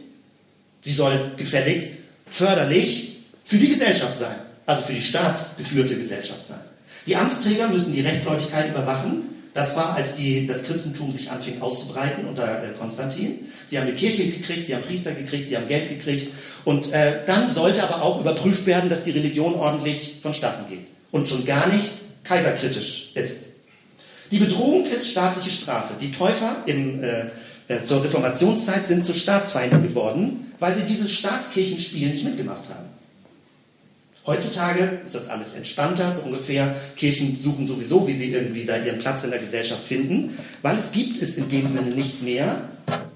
[0.83, 4.35] Sie soll gefälligst förderlich für die Gesellschaft sein.
[4.65, 6.61] Also für die staatsgeführte Gesellschaft sein.
[7.07, 12.25] Die Amtsträger müssen die Rechtgläubigkeit überwachen Das war, als die, das Christentum sich anfing auszubreiten
[12.25, 13.39] unter äh, Konstantin.
[13.67, 16.31] Sie haben eine Kirche gekriegt, sie haben Priester gekriegt, sie haben Geld gekriegt.
[16.65, 20.85] Und äh, dann sollte aber auch überprüft werden, dass die Religion ordentlich vonstatten geht.
[21.11, 21.91] Und schon gar nicht
[22.23, 23.45] kaiserkritisch ist.
[24.31, 25.93] Die Bedrohung ist staatliche Strafe.
[26.01, 27.25] Die Täufer im, äh,
[27.67, 32.94] äh zur Reformationszeit sind zu Staatsfeinden geworden, weil sie dieses Staatskirchenspiel nicht mitgemacht haben.
[34.25, 36.75] Heutzutage ist das alles entspannter, so ungefähr.
[36.95, 40.91] Kirchen suchen sowieso, wie sie irgendwie da ihren Platz in der Gesellschaft finden, weil es
[40.91, 42.69] gibt es in dem Sinne nicht mehr,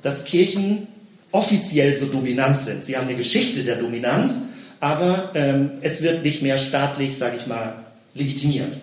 [0.03, 0.87] dass Kirchen
[1.31, 2.85] offiziell so dominant sind.
[2.85, 4.41] Sie haben eine Geschichte der Dominanz,
[4.79, 8.73] aber ähm, es wird nicht mehr staatlich, sage ich mal, legitimiert.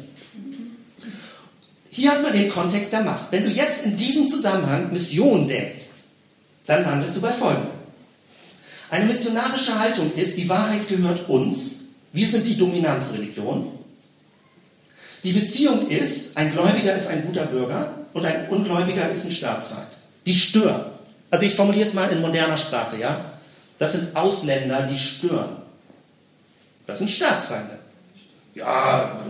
[1.90, 3.30] Hier hat man den Kontext der Macht.
[3.30, 5.86] Wenn du jetzt in diesem Zusammenhang Mission denkst,
[6.66, 7.70] dann landest du bei folgendem.
[8.90, 13.72] Eine missionarische Haltung ist, die Wahrheit gehört uns, wir sind die Dominanzreligion.
[15.24, 19.88] Die Beziehung ist, ein Gläubiger ist ein guter Bürger und ein Ungläubiger ist ein Staatsfeind.
[20.24, 20.84] Die stören.
[21.30, 23.32] Also ich formuliere es mal in moderner Sprache, ja?
[23.78, 25.56] Das sind Ausländer, die stören.
[26.86, 27.78] Das sind Staatsfeinde.
[28.54, 29.20] Ja,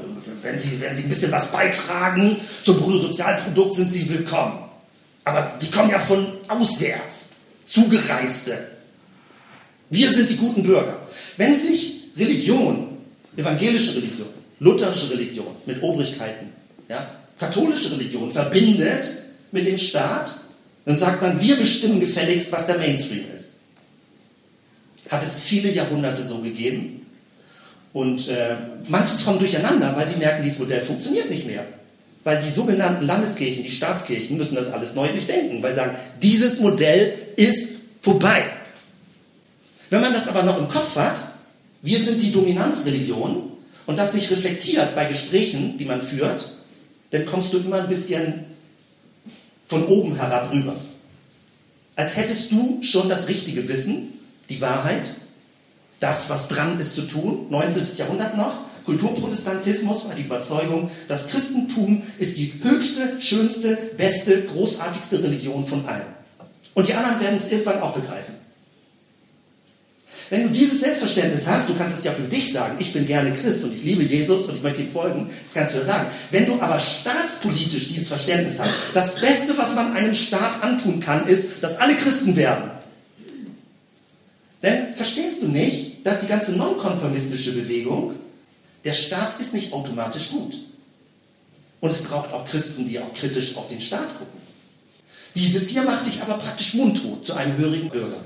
[0.43, 4.59] wenn sie, wenn sie ein bisschen was beitragen zum Bruttosozialprodukt, sind sie willkommen.
[5.25, 7.31] Aber die kommen ja von auswärts,
[7.65, 8.57] Zugereiste.
[9.91, 10.97] Wir sind die guten Bürger.
[11.37, 12.99] Wenn sich Religion,
[13.37, 14.29] evangelische Religion,
[14.61, 16.53] lutherische Religion mit Obrigkeiten,
[16.89, 19.11] ja, katholische Religion verbindet
[19.53, 20.35] mit dem Staat,
[20.85, 23.49] dann sagt man, wir bestimmen gefälligst, was der Mainstream ist.
[25.11, 27.07] Hat es viele Jahrhunderte so gegeben.
[27.93, 28.57] Und äh,
[28.89, 31.65] manche kommen durcheinander, weil sie merken, dieses Modell funktioniert nicht mehr.
[32.25, 36.61] Weil die sogenannten Landeskirchen, die Staatskirchen müssen das alles neu durchdenken, weil sie sagen, dieses
[36.61, 38.43] Modell ist vorbei.
[39.91, 41.19] Wenn man das aber noch im Kopf hat,
[41.87, 43.53] wir sind die Dominanzreligion
[43.87, 46.53] und das nicht reflektiert bei Gesprächen, die man führt,
[47.13, 48.45] dann kommst du immer ein bisschen
[49.69, 50.75] von oben herab rüber.
[51.95, 54.15] Als hättest du schon das richtige Wissen,
[54.49, 55.15] die Wahrheit,
[56.01, 57.87] das, was dran ist zu tun, 19.
[57.97, 65.65] Jahrhundert noch, Kulturprotestantismus war die Überzeugung, das Christentum ist die höchste, schönste, beste, großartigste Religion
[65.65, 66.07] von allen.
[66.75, 68.36] Und die anderen werden es irgendwann auch begreifen.
[70.29, 73.33] Wenn du dieses Selbstverständnis hast, du kannst es ja für dich sagen, ich bin gerne
[73.33, 76.07] Christ und ich liebe Jesus und ich möchte ihm folgen, das kannst du ja sagen.
[76.33, 81.29] Wenn du aber staatspolitisch dieses Verständnis hast, das Beste, was man einem Staat antun kann,
[81.29, 82.71] ist, dass alle Christen werden.
[84.63, 88.15] Denn verstehst du nicht, dass die ganze nonkonformistische Bewegung,
[88.85, 90.55] der Staat ist nicht automatisch gut.
[91.81, 94.41] Und es braucht auch Christen, die auch kritisch auf den Staat gucken.
[95.37, 98.25] Dieses hier macht dich aber praktisch mundtot zu einem hörigen Bürger.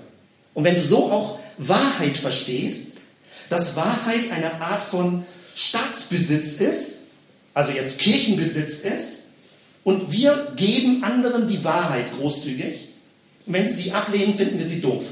[0.55, 2.97] Und wenn du so auch Wahrheit verstehst,
[3.51, 6.99] dass Wahrheit eine Art von Staatsbesitz ist,
[7.53, 9.21] also jetzt Kirchenbesitz ist,
[9.85, 12.89] und wir geben anderen die Wahrheit großzügig,
[13.47, 15.05] und wenn sie sie ablehnen, finden wir sie doof.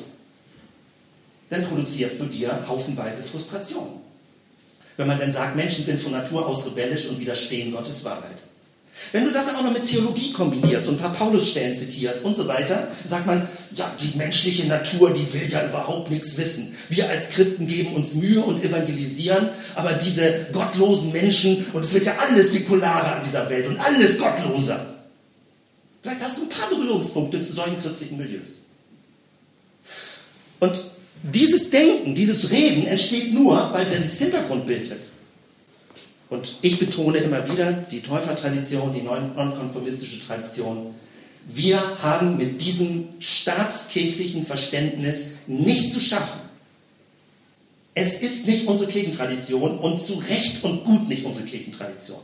[1.51, 4.01] Dann produzierst du dir haufenweise Frustration.
[4.97, 8.37] Wenn man dann sagt, Menschen sind von Natur aus rebellisch und widerstehen Gottes Wahrheit.
[9.13, 12.47] Wenn du das auch noch mit Theologie kombinierst und ein paar Paulusstellen zitierst und so
[12.49, 16.77] weiter, sagt man, ja, die menschliche Natur, die will ja überhaupt nichts wissen.
[16.89, 22.05] Wir als Christen geben uns Mühe und evangelisieren, aber diese gottlosen Menschen, und es wird
[22.05, 24.95] ja alles säkularer an dieser Welt und alles gottloser.
[26.03, 28.59] Vielleicht hast du ein paar Berührungspunkte zu solchen christlichen Milieus.
[30.61, 30.83] Und
[31.23, 35.13] dieses Denken, dieses Reden entsteht nur, weil das Hintergrundbild ist.
[36.31, 40.95] Und ich betone immer wieder die Täufertradition, die nonkonformistische Tradition.
[41.49, 46.41] Wir haben mit diesem staatskirchlichen Verständnis nicht zu schaffen.
[47.95, 52.21] Es ist nicht unsere Kirchentradition und zu Recht und gut nicht unsere Kirchentradition.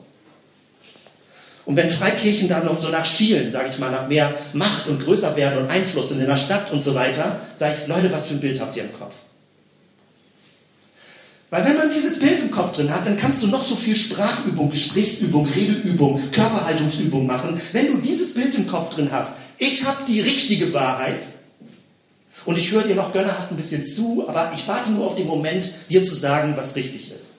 [1.65, 5.03] Und wenn Freikirchen da noch so nach schielen, sage ich mal, nach mehr Macht und
[5.03, 8.35] größer werden und Einfluss in der Stadt und so weiter, sage ich, Leute, was für
[8.35, 9.15] ein Bild habt ihr im Kopf?
[11.55, 13.95] Weil wenn man dieses Bild im Kopf drin hat, dann kannst du noch so viel
[13.95, 17.61] Sprachübung, Gesprächsübung, Redeübung, Körperhaltungsübung machen.
[17.71, 21.21] Wenn du dieses Bild im Kopf drin hast, ich habe die richtige Wahrheit
[22.45, 25.29] und ich höre dir noch gönnerhaft ein bisschen zu, aber ich warte nur auf den
[25.29, 27.35] Moment, dir zu sagen, was richtig ist.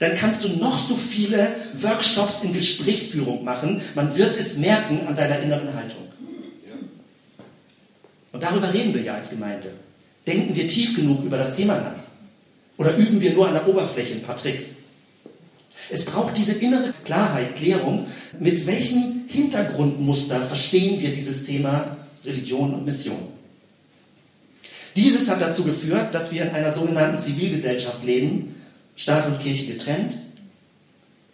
[0.00, 3.80] Dann kannst du noch so viele Workshops in Gesprächsführung machen.
[3.94, 6.02] Man wird es merken an deiner inneren Haltung.
[8.32, 9.70] Und darüber reden wir ja als Gemeinde.
[10.26, 11.99] Denken wir tief genug über das Thema nach.
[12.80, 14.70] Oder üben wir nur an der Oberfläche ein paar Tricks?
[15.90, 18.06] Es braucht diese innere Klarheit, Klärung,
[18.38, 23.18] mit welchem Hintergrundmuster verstehen wir dieses Thema Religion und Mission.
[24.96, 28.54] Dieses hat dazu geführt, dass wir in einer sogenannten Zivilgesellschaft leben,
[28.96, 30.16] Staat und Kirche getrennt.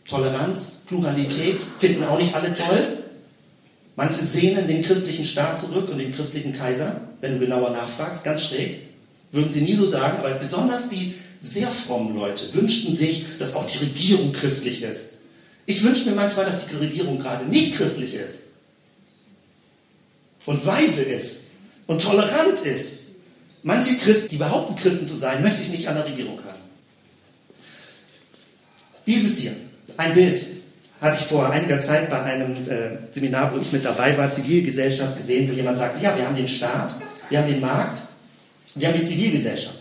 [0.08, 3.04] Toleranz, Pluralität finden auch nicht alle toll.
[3.94, 8.46] Manche sehnen den christlichen Staat zurück und den christlichen Kaiser, wenn du genauer nachfragst, ganz
[8.46, 8.80] schräg.
[9.30, 13.66] Würden sie nie so sagen, aber besonders die sehr frommen Leute wünschten sich, dass auch
[13.66, 15.14] die Regierung christlich ist.
[15.66, 18.40] Ich wünsche mir manchmal, dass die Regierung gerade nicht christlich ist
[20.46, 21.46] und weise ist
[21.86, 23.00] und tolerant ist.
[23.62, 26.60] Manche Christen, die behaupten, Christen zu sein, möchte ich nicht an der Regierung haben.
[29.06, 29.52] Dieses hier,
[29.96, 30.44] ein Bild,
[31.00, 35.16] hatte ich vor einiger Zeit bei einem äh, Seminar, wo ich mit dabei war, Zivilgesellschaft
[35.16, 36.96] gesehen, wo jemand sagte, ja, wir haben den Staat,
[37.28, 38.02] wir haben den Markt,
[38.74, 39.75] wir haben die Zivilgesellschaft.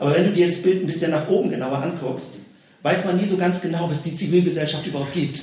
[0.00, 2.30] Aber wenn du dir das Bild ein bisschen nach oben genauer anguckst,
[2.82, 5.42] weiß man nie so ganz genau, es die Zivilgesellschaft überhaupt gibt.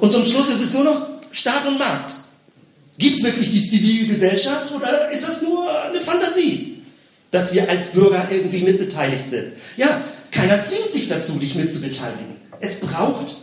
[0.00, 2.14] Und zum Schluss ist es nur noch Staat und Markt.
[2.98, 6.82] Gibt es wirklich die Zivilgesellschaft oder ist das nur eine Fantasie,
[7.32, 9.54] dass wir als Bürger irgendwie mitbeteiligt sind?
[9.76, 12.36] Ja, keiner zwingt dich dazu, dich mitzubeteiligen.
[12.60, 13.34] Es braucht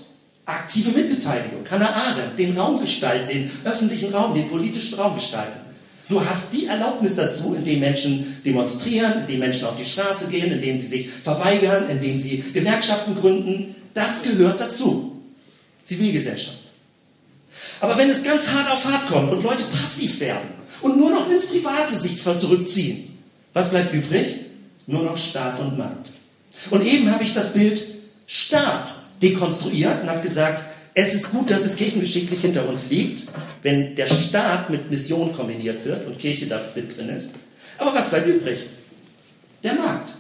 [0.46, 1.66] aktive Mitbeteiligung.
[1.70, 5.60] Hannah Arendt, den Raum gestalten, den öffentlichen Raum, den politischen Raum gestalten.
[6.10, 10.80] Du hast die Erlaubnis dazu, indem Menschen demonstrieren, indem Menschen auf die Straße gehen, indem
[10.80, 13.76] sie sich verweigern, indem sie Gewerkschaften gründen.
[13.94, 15.22] Das gehört dazu.
[15.84, 16.58] Zivilgesellschaft.
[17.80, 20.50] Aber wenn es ganz hart auf hart kommt und Leute passiv werden
[20.82, 23.18] und nur noch ins Private sich zurückziehen,
[23.54, 24.36] was bleibt übrig?
[24.88, 26.12] Nur noch Staat und Markt.
[26.72, 27.84] Und eben habe ich das Bild
[28.26, 33.28] Staat dekonstruiert und habe gesagt, es ist gut, dass es kirchengeschichtlich hinter uns liegt,
[33.62, 37.32] wenn der Staat mit Mission kombiniert wird und Kirche da mit drin ist.
[37.78, 38.60] Aber was bleibt übrig?
[39.64, 40.14] Der Markt.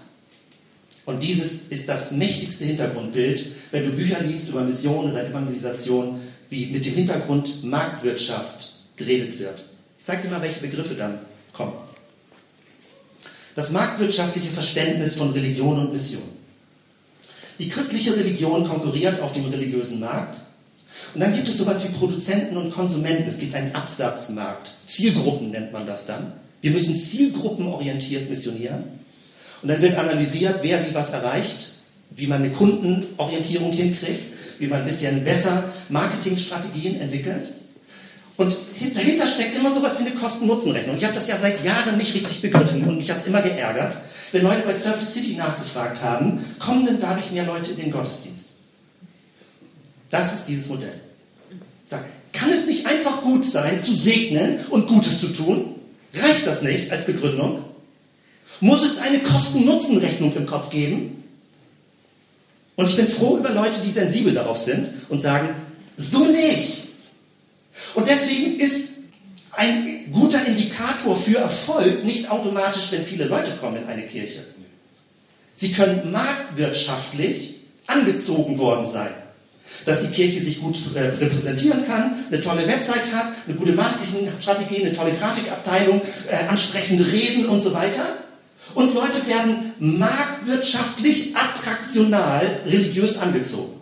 [1.05, 6.67] Und dieses ist das mächtigste Hintergrundbild, wenn du Bücher liest über Mission oder Evangelisation, wie
[6.67, 9.63] mit dem Hintergrund Marktwirtschaft geredet wird.
[9.97, 11.19] Ich zeige dir mal, welche Begriffe dann
[11.53, 11.73] kommen.
[13.55, 16.21] Das marktwirtschaftliche Verständnis von Religion und Mission.
[17.58, 20.39] Die christliche Religion konkurriert auf dem religiösen Markt.
[21.13, 23.27] Und dann gibt es sowas wie Produzenten und Konsumenten.
[23.27, 24.71] Es gibt einen Absatzmarkt.
[24.88, 26.33] Zielgruppen nennt man das dann.
[26.62, 28.83] Wir müssen zielgruppenorientiert missionieren.
[29.62, 31.73] Und dann wird analysiert, wer wie was erreicht,
[32.12, 34.23] wie man eine Kundenorientierung hinkriegt,
[34.59, 37.53] wie man ein bisschen besser Marketingstrategien entwickelt.
[38.38, 38.55] Und
[38.95, 40.95] dahinter steckt immer sowas wie eine Kosten-Nutzen-Rechnung.
[40.95, 43.97] Ich habe das ja seit Jahren nicht richtig begriffen und mich hat es immer geärgert,
[44.31, 48.48] wenn Leute bei Surf City nachgefragt haben, kommen denn dadurch mehr Leute in den Gottesdienst?
[50.10, 51.00] Das ist dieses Modell.
[51.86, 55.76] Sag, kann es nicht einfach gut sein, zu segnen und Gutes zu tun?
[56.13, 57.63] Reicht das nicht als Begründung?
[58.60, 61.24] Muss es eine Kosten-Nutzen-Rechnung im Kopf geben?
[62.76, 65.50] Und ich bin froh über Leute, die sensibel darauf sind und sagen,
[65.98, 66.89] so nicht.
[67.93, 69.00] Und deswegen ist
[69.52, 74.45] ein guter Indikator für Erfolg nicht automatisch, wenn viele Leute kommen in eine Kirche.
[75.56, 79.12] Sie können marktwirtschaftlich angezogen worden sein.
[79.86, 84.86] Dass die Kirche sich gut äh, repräsentieren kann, eine tolle Website hat, eine gute Marketingstrategie,
[84.86, 88.05] eine tolle Grafikabteilung, äh, ansprechende Reden und so weiter.
[88.75, 93.79] Und Leute werden marktwirtschaftlich attraktional religiös angezogen.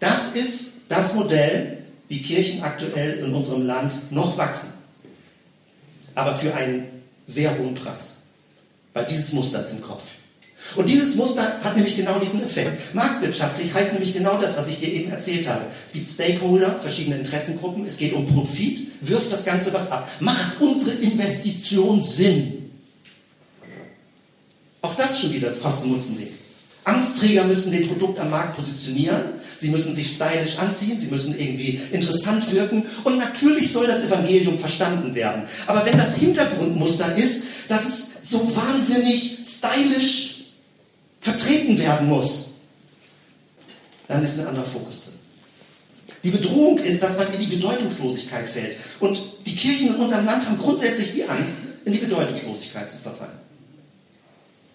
[0.00, 4.72] Das ist das Modell, wie Kirchen aktuell in unserem Land noch wachsen.
[6.14, 6.86] Aber für einen
[7.26, 8.22] sehr hohen Preis.
[8.94, 10.02] Weil dieses Muster ist im Kopf.
[10.74, 12.94] Und dieses Muster hat nämlich genau diesen Effekt.
[12.94, 15.66] Marktwirtschaftlich heißt nämlich genau das, was ich dir eben erzählt habe.
[15.84, 20.08] Es gibt Stakeholder, verschiedene Interessengruppen, es geht um Profit, wirft das Ganze was ab.
[20.20, 22.70] Macht unsere Investition Sinn?
[24.82, 26.28] Auch das ist schon wieder das Kosten-Nutzen-Ding.
[26.84, 29.22] Amtsträger müssen den Produkt am Markt positionieren,
[29.58, 34.56] sie müssen sich stylisch anziehen, sie müssen irgendwie interessant wirken und natürlich soll das Evangelium
[34.58, 35.42] verstanden werden.
[35.66, 40.35] Aber wenn das Hintergrundmuster ist, dass es so wahnsinnig stylisch
[41.26, 42.52] vertreten werden muss,
[44.06, 45.14] dann ist ein anderer Fokus drin.
[46.22, 48.76] Die Bedrohung ist, dass man in die Bedeutungslosigkeit fällt.
[49.00, 53.38] Und die Kirchen in unserem Land haben grundsätzlich die Angst, in die Bedeutungslosigkeit zu verfallen.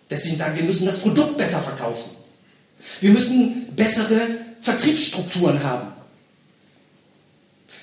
[0.10, 2.12] Deswegen sagen wir, müssen das Produkt besser verkaufen.
[3.00, 4.22] Wir müssen bessere
[4.62, 5.88] Vertriebsstrukturen haben.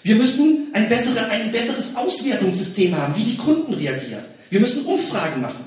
[0.03, 4.25] Wir müssen ein, bessere, ein besseres Auswertungssystem haben, wie die Kunden reagieren.
[4.51, 5.64] Wir müssen Umfragen machen.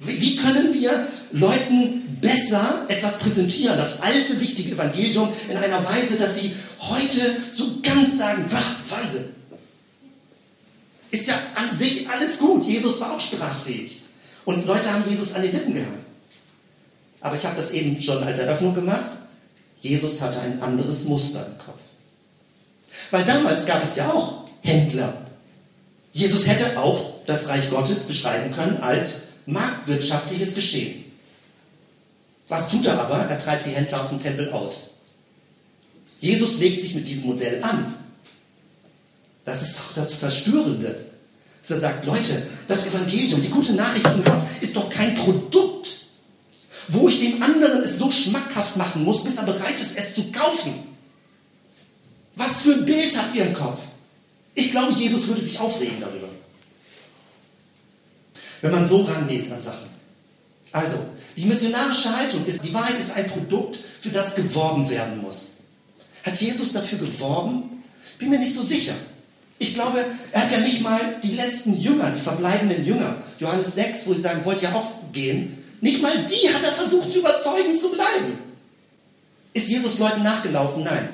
[0.00, 6.38] Wie können wir Leuten besser etwas präsentieren, das alte, wichtige Evangelium in einer Weise, dass
[6.38, 7.20] sie heute
[7.50, 8.44] so ganz sagen,
[8.88, 9.24] Wahnsinn.
[11.10, 12.64] Ist ja an sich alles gut.
[12.64, 14.00] Jesus war auch sprachfähig.
[14.44, 15.90] Und Leute haben Jesus an die Lippen gehabt.
[17.20, 19.10] Aber ich habe das eben schon als Eröffnung gemacht.
[19.80, 21.80] Jesus hatte ein anderes Muster im Kopf.
[23.10, 25.12] Weil damals gab es ja auch Händler.
[26.12, 31.03] Jesus hätte auch das Reich Gottes beschreiben können als marktwirtschaftliches Geschehen.
[32.48, 33.18] Was tut er aber?
[33.18, 34.90] Er treibt die Händler aus dem Tempel aus.
[36.20, 37.94] Jesus legt sich mit diesem Modell an.
[39.44, 41.04] Das ist doch das Verstörende.
[41.60, 45.96] Dass er sagt, Leute, das Evangelium, die gute Nachricht von Gott ist doch kein Produkt,
[46.88, 50.30] wo ich dem anderen es so schmackhaft machen muss, bis er bereit ist, es zu
[50.30, 50.74] kaufen.
[52.36, 53.80] Was für ein Bild habt ihr im Kopf?
[54.54, 56.28] Ich glaube, Jesus würde sich aufregen darüber.
[58.60, 59.88] Wenn man so rangeht an Sachen.
[60.72, 60.98] Also,
[61.36, 65.48] die missionarische Haltung ist, die Wahrheit ist ein Produkt, für das geworben werden muss.
[66.22, 67.82] Hat Jesus dafür geworben?
[68.18, 68.94] Bin mir nicht so sicher.
[69.58, 74.06] Ich glaube, er hat ja nicht mal die letzten Jünger, die verbleibenden Jünger, Johannes 6,
[74.06, 75.64] wo sie sagen, wollt ihr auch gehen?
[75.80, 78.38] Nicht mal die hat er versucht zu überzeugen zu bleiben.
[79.52, 80.82] Ist Jesus Leuten nachgelaufen?
[80.82, 81.08] Nein.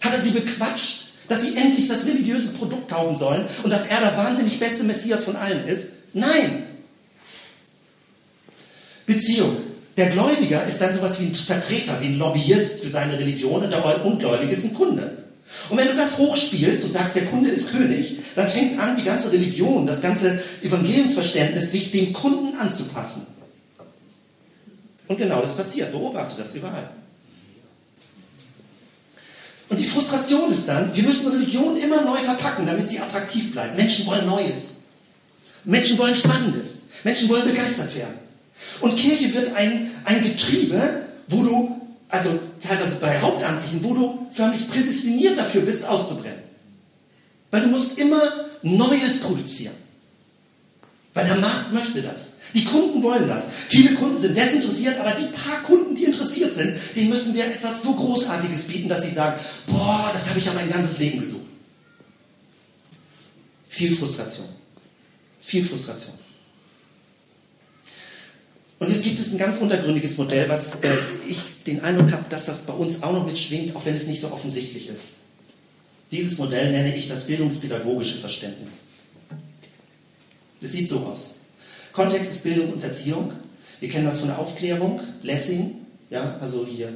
[0.00, 4.00] Hat er sie bequatscht, dass sie endlich das religiöse Produkt kaufen sollen und dass er
[4.00, 6.14] der wahnsinnig beste Messias von allen ist?
[6.14, 6.64] Nein.
[9.10, 9.56] Beziehung.
[9.96, 13.70] Der Gläubiger ist dann sowas wie ein Vertreter, wie ein Lobbyist für seine Religion und
[13.70, 15.18] der Ungläubige ist ein Kunde.
[15.68, 19.02] Und wenn du das hochspielst und sagst, der Kunde ist König, dann fängt an, die
[19.02, 23.26] ganze Religion, das ganze Evangeliumsverständnis, sich dem Kunden anzupassen.
[25.08, 25.90] Und genau das passiert.
[25.90, 26.88] Beobachte das überall.
[29.68, 33.76] Und die Frustration ist dann, wir müssen Religion immer neu verpacken, damit sie attraktiv bleibt.
[33.76, 34.76] Menschen wollen Neues.
[35.64, 36.82] Menschen wollen Spannendes.
[37.02, 38.29] Menschen wollen begeistert werden.
[38.80, 44.68] Und Kirche wird ein, ein Getriebe, wo du also teilweise bei Hauptamtlichen, wo du förmlich
[44.68, 46.40] prädestiniert dafür bist, auszubrennen.
[47.50, 48.20] Weil du musst immer
[48.62, 49.74] Neues produzieren.
[51.14, 52.34] Weil der Markt möchte das.
[52.54, 53.46] Die Kunden wollen das.
[53.68, 57.82] Viele Kunden sind desinteressiert, aber die paar Kunden, die interessiert sind, denen müssen wir etwas
[57.82, 61.46] so Großartiges bieten, dass sie sagen, boah, das habe ich ja mein ganzes Leben gesucht.
[63.68, 64.48] Viel Frustration.
[65.40, 66.14] Viel Frustration.
[68.80, 70.88] Und jetzt gibt es ein ganz untergründiges Modell, was äh,
[71.28, 74.22] ich den Eindruck habe, dass das bei uns auch noch mitschwingt, auch wenn es nicht
[74.22, 75.10] so offensichtlich ist.
[76.10, 78.72] Dieses Modell nenne ich das bildungspädagogische Verständnis.
[80.62, 81.36] Das sieht so aus.
[81.92, 83.32] Kontext ist Bildung und Erziehung.
[83.80, 85.74] Wir kennen das von der Aufklärung, Lessing,
[86.08, 86.88] ja, also hier,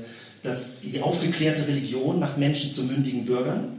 [0.43, 3.79] dass die aufgeklärte Religion macht Menschen zu mündigen Bürgern.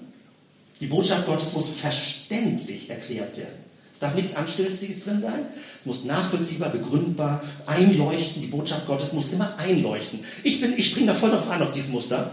[0.79, 3.64] Die Botschaft Gottes muss verständlich erklärt werden.
[3.95, 5.45] Es darf nichts Anstößiges drin sein.
[5.79, 8.41] Es muss nachvollziehbar, begründbar, einleuchten.
[8.41, 10.19] Die Botschaft Gottes muss immer einleuchten.
[10.43, 12.29] Ich, ich springe da voll drauf an, auf dieses Muster.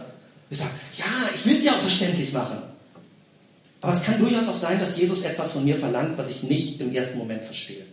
[0.51, 2.57] Ich sage, ja, ich will es ja auch verständlich machen.
[3.81, 6.81] Aber es kann durchaus auch sein, dass Jesus etwas von mir verlangt, was ich nicht
[6.81, 7.85] im ersten Moment verstehe.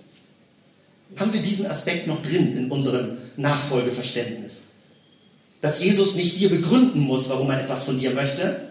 [1.18, 4.64] Haben wir diesen Aspekt noch drin in unserem Nachfolgeverständnis?
[5.62, 8.62] Dass Jesus nicht dir begründen muss, warum er etwas von dir möchte,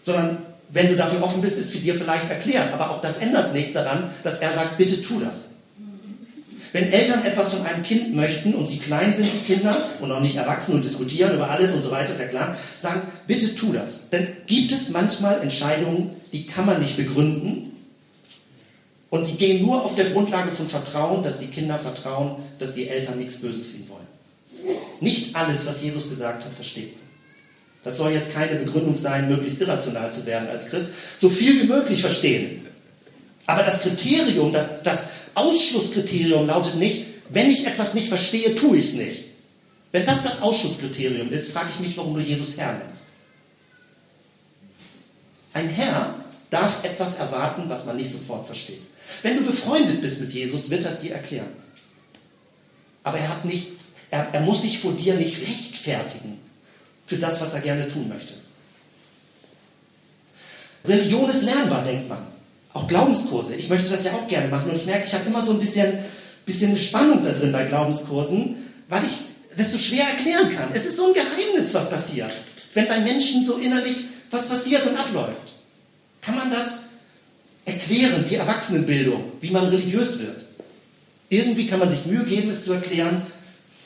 [0.00, 2.72] sondern wenn du dafür offen bist, ist für dir vielleicht erklärt.
[2.72, 5.50] Aber auch das ändert nichts daran, dass er sagt, bitte tu das.
[6.72, 10.20] Wenn Eltern etwas von einem Kind möchten und sie klein sind, die Kinder, und noch
[10.20, 13.72] nicht erwachsen und diskutieren über alles und so weiter, ist ja klar, sagen, bitte tu
[13.72, 14.10] das.
[14.10, 17.72] Denn gibt es manchmal Entscheidungen, die kann man nicht begründen.
[19.08, 22.88] Und die gehen nur auf der Grundlage von Vertrauen, dass die Kinder vertrauen, dass die
[22.88, 24.78] Eltern nichts Böses ihnen wollen.
[25.00, 27.07] Nicht alles, was Jesus gesagt hat, versteht man.
[27.88, 30.88] Das soll jetzt keine Begründung sein, möglichst irrational zu werden als Christ.
[31.16, 32.66] So viel wie möglich verstehen.
[33.46, 38.88] Aber das Kriterium, das, das Ausschlusskriterium lautet nicht, wenn ich etwas nicht verstehe, tue ich
[38.88, 39.24] es nicht.
[39.90, 43.06] Wenn das das Ausschlusskriterium ist, frage ich mich, warum du Jesus Herr nennst.
[45.54, 46.14] Ein Herr
[46.50, 48.82] darf etwas erwarten, was man nicht sofort versteht.
[49.22, 51.54] Wenn du befreundet bist mit Jesus, wird er es dir erklären.
[53.02, 53.68] Aber er, hat nicht,
[54.10, 56.47] er, er muss sich vor dir nicht rechtfertigen
[57.08, 58.34] für das, was er gerne tun möchte.
[60.84, 62.18] Religion ist lernbar, denkt man.
[62.74, 63.54] Auch Glaubenskurse.
[63.56, 65.58] Ich möchte das ja auch gerne machen und ich merke, ich habe immer so ein
[65.58, 65.98] bisschen,
[66.44, 68.56] bisschen Spannung da drin bei Glaubenskursen,
[68.88, 70.68] weil ich das so schwer erklären kann.
[70.74, 72.30] Es ist so ein Geheimnis, was passiert,
[72.74, 75.54] wenn bei Menschen so innerlich was passiert und abläuft.
[76.20, 76.82] Kann man das
[77.64, 80.36] erklären, wie Erwachsenenbildung, wie man religiös wird?
[81.30, 83.22] Irgendwie kann man sich Mühe geben, es zu erklären,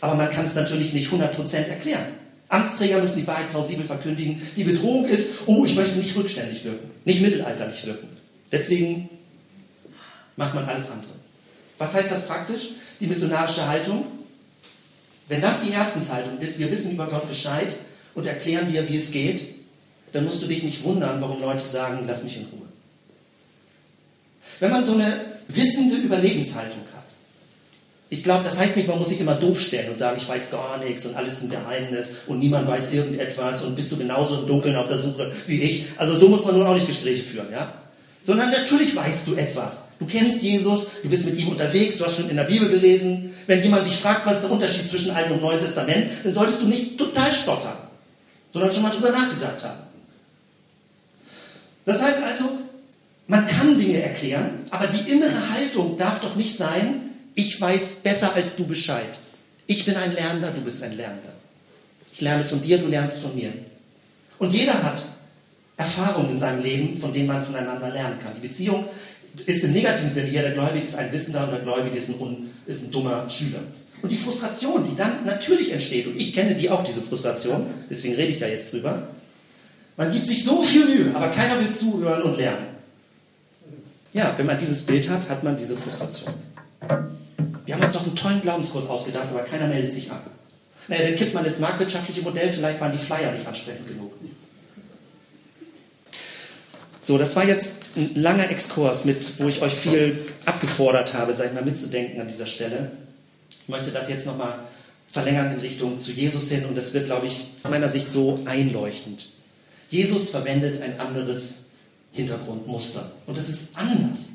[0.01, 2.22] aber man kann es natürlich nicht 100% erklären.
[2.53, 4.43] Amtsträger müssen die Wahrheit plausibel verkündigen.
[4.57, 8.09] Die Bedrohung ist, oh, ich möchte nicht rückständig wirken, nicht mittelalterlich wirken.
[8.53, 9.09] Deswegen
[10.37, 11.13] macht man alles andere.
[11.79, 12.73] Was heißt das praktisch?
[13.01, 14.05] Die missionarische Haltung.
[15.29, 17.75] Wenn das die Herzenshaltung ist, wir wissen über Gott Bescheid
[18.15, 19.55] und erklären dir, wie es geht,
[20.13, 22.69] dann musst du dich nicht wundern, warum Leute sagen, lass mich in Ruhe.
[24.61, 26.83] Wenn man so eine wissende Überlegenshaltung
[28.13, 30.51] ich glaube, das heißt nicht, man muss sich immer doof stellen und sagen, ich weiß
[30.51, 34.41] gar nichts und alles ist ein Geheimnis und niemand weiß irgendetwas und bist du genauso
[34.41, 35.87] im Dunkeln auf der Suche wie ich.
[35.97, 37.73] Also so muss man nun auch nicht Gespräche führen, ja?
[38.23, 39.85] Sondern natürlich weißt du etwas.
[39.99, 43.33] Du kennst Jesus, du bist mit ihm unterwegs, du hast schon in der Bibel gelesen.
[43.47, 46.61] Wenn jemand dich fragt, was ist der Unterschied zwischen Alten und Neuen Testament, dann solltest
[46.61, 47.79] du nicht total stottern,
[48.53, 49.81] sondern schon mal drüber nachgedacht haben.
[51.87, 52.45] Das heißt also,
[53.27, 58.35] man kann Dinge erklären, aber die innere Haltung darf doch nicht sein, ich weiß besser
[58.35, 59.19] als du Bescheid.
[59.67, 61.33] Ich bin ein Lernender, du bist ein Lernender.
[62.13, 63.53] Ich lerne von dir, du lernst von mir.
[64.39, 65.03] Und jeder hat
[65.77, 68.33] Erfahrungen in seinem Leben, von denen man voneinander lernen kann.
[68.37, 68.85] Die Beziehung
[69.47, 72.85] ist im negativen Sinne, der Gläubige ist ein Wissender und der Gläubige ist ein, ist
[72.85, 73.61] ein dummer Schüler.
[74.03, 78.15] Und die Frustration, die dann natürlich entsteht, und ich kenne die auch, diese Frustration, deswegen
[78.15, 79.09] rede ich ja jetzt drüber,
[79.97, 82.67] man gibt sich so viel Mühe, aber keiner will zuhören und lernen.
[84.13, 86.35] Ja, wenn man dieses Bild hat, hat man diese Frustration.
[87.65, 90.21] Wir haben uns doch einen tollen Glaubenskurs ausgedacht, aber keiner meldet sich an.
[90.89, 94.13] Naja, dann kippt man das marktwirtschaftliche Modell, vielleicht waren die Flyer nicht ansprechend genug.
[97.01, 101.47] So, das war jetzt ein langer Exkurs, mit, wo ich euch viel abgefordert habe, sag
[101.47, 102.93] ich mal, mitzudenken an dieser Stelle.
[103.51, 104.61] Ich möchte das jetzt nochmal
[105.11, 108.41] verlängern in Richtung zu Jesus hin und das wird, glaube ich, aus meiner Sicht so
[108.45, 109.31] einleuchtend.
[109.91, 111.71] Jesus verwendet ein anderes
[112.13, 114.32] Hintergrundmuster und das ist anders.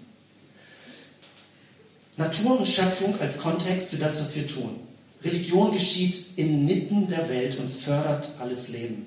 [2.17, 4.79] Natur und Schöpfung als Kontext für das, was wir tun.
[5.23, 9.05] Religion geschieht inmitten der Welt und fördert alles Leben.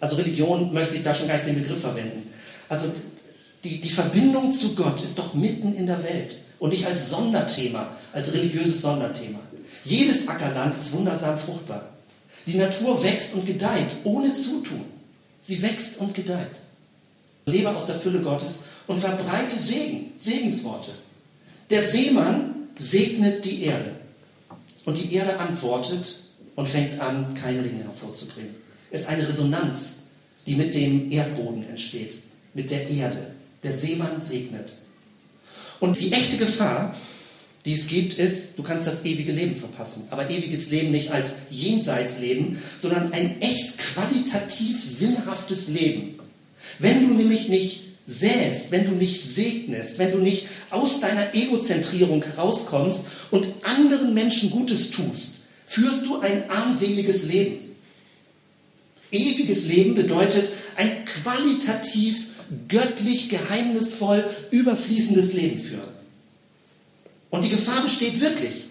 [0.00, 2.30] Also Religion möchte ich da schon gar nicht den Begriff verwenden.
[2.68, 2.92] Also
[3.62, 7.88] die, die Verbindung zu Gott ist doch mitten in der Welt und nicht als Sonderthema,
[8.12, 9.40] als religiöses Sonderthema.
[9.84, 11.88] Jedes Ackerland ist wundersam fruchtbar.
[12.46, 14.84] Die Natur wächst und gedeiht ohne Zutun.
[15.42, 16.60] Sie wächst und gedeiht.
[17.46, 20.92] Lebe aus der Fülle Gottes und verbreite Segen, Segensworte.
[21.70, 23.92] Der Seemann segnet die Erde.
[24.84, 26.24] Und die Erde antwortet
[26.56, 28.54] und fängt an, Keimlinge hervorzubringen.
[28.90, 30.10] Es ist eine Resonanz,
[30.46, 32.18] die mit dem Erdboden entsteht
[32.54, 33.34] mit der Erde.
[33.62, 34.72] Der Seemann segnet.
[35.80, 36.94] Und die echte Gefahr,
[37.64, 40.04] die es gibt, ist, du kannst das ewige Leben verpassen.
[40.10, 46.18] Aber ewiges Leben nicht als Jenseitsleben, sondern ein echt qualitativ sinnhaftes Leben.
[46.78, 52.22] Wenn du nämlich nicht säst, wenn du nicht segnest, wenn du nicht aus deiner Egozentrierung
[52.22, 57.76] herauskommst und anderen Menschen Gutes tust, führst du ein armseliges Leben.
[59.10, 62.26] Ewiges Leben bedeutet ein qualitativ
[62.68, 65.94] göttlich, geheimnisvoll, überfließendes Leben führen.
[67.30, 68.64] Und die Gefahr besteht wirklich,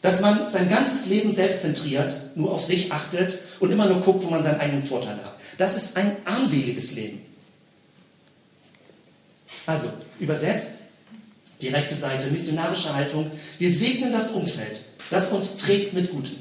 [0.00, 4.30] dass man sein ganzes Leben selbstzentriert, nur auf sich achtet und immer nur guckt, wo
[4.30, 5.36] man seinen eigenen Vorteil hat.
[5.58, 7.20] Das ist ein armseliges Leben.
[9.66, 9.88] Also,
[10.18, 10.82] übersetzt,
[11.62, 13.30] die rechte Seite, missionarische Haltung.
[13.58, 14.80] Wir segnen das Umfeld,
[15.10, 16.36] das uns trägt mit Gutem.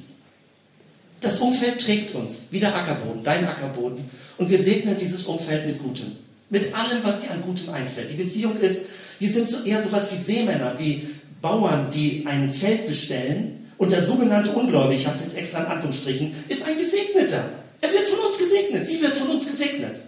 [1.21, 4.03] Das Umfeld trägt uns, wie der Ackerboden, dein Ackerboden.
[4.39, 6.13] Und wir segnen dieses Umfeld mit Gutem.
[6.49, 8.09] Mit allem, was dir an Gutem einfällt.
[8.09, 8.87] Die Beziehung ist,
[9.19, 11.07] wir sind so eher sowas wie Seemänner, wie
[11.41, 13.71] Bauern, die ein Feld bestellen.
[13.77, 17.43] Und der sogenannte Ungläubige, ich habe es jetzt extra in Anführungsstrichen, ist ein Gesegneter.
[17.81, 20.01] Er wird von uns gesegnet, sie wird von uns gesegnet.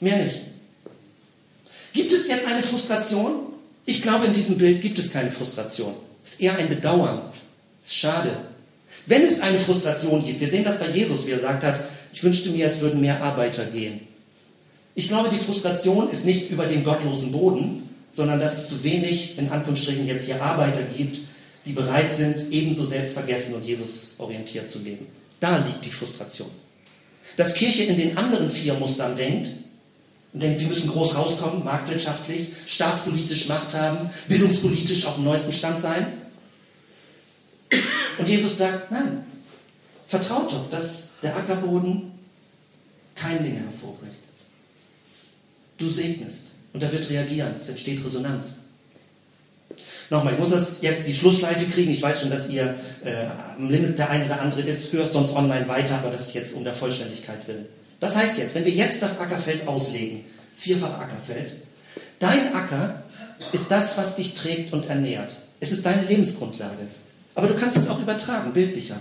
[0.00, 0.40] Mehr nicht.
[1.94, 3.46] Gibt es jetzt eine Frustration?
[3.86, 5.94] Ich glaube, in diesem Bild gibt es keine Frustration.
[6.24, 7.22] Es ist eher ein Bedauern.
[7.82, 8.36] Es ist schade.
[9.06, 11.80] Wenn es eine Frustration gibt, wir sehen das bei Jesus, wie er sagt hat,
[12.12, 14.00] ich wünschte mir, es würden mehr Arbeiter gehen.
[14.94, 19.38] Ich glaube, die Frustration ist nicht über den gottlosen Boden, sondern dass es zu wenig,
[19.38, 21.18] in Anführungsstrichen, jetzt hier Arbeiter gibt,
[21.66, 25.06] die bereit sind, ebenso selbstvergessen und Jesus orientiert zu leben.
[25.40, 26.50] Da liegt die Frustration.
[27.36, 29.50] Dass Kirche in den anderen vier Mustern denkt
[30.34, 35.78] und denkt, wir müssen groß rauskommen, marktwirtschaftlich, staatspolitisch Macht haben, bildungspolitisch auf dem neuesten Stand
[35.78, 36.06] sein.
[38.18, 39.24] Und Jesus sagt, nein,
[40.08, 42.12] vertraut doch, dass der Ackerboden
[43.14, 44.14] Keimlinge hervorbringt.
[45.78, 47.54] Du segnest und er wird reagieren.
[47.56, 48.56] Es entsteht Resonanz.
[50.10, 51.92] Nochmal, ich muss das jetzt die Schlussschleife kriegen.
[51.92, 52.74] Ich weiß schon, dass ihr
[53.04, 53.26] äh,
[53.56, 56.54] am Limit der eine oder andere ist, hörst sonst online weiter, aber das ist jetzt
[56.54, 57.66] um der Vollständigkeit willen.
[58.04, 61.54] Das heißt jetzt, wenn wir jetzt das Ackerfeld auslegen, das vierfache Ackerfeld,
[62.18, 63.02] dein Acker
[63.52, 65.34] ist das, was dich trägt und ernährt.
[65.58, 66.86] Es ist deine Lebensgrundlage.
[67.34, 69.00] Aber du kannst es auch übertragen, bildlicher.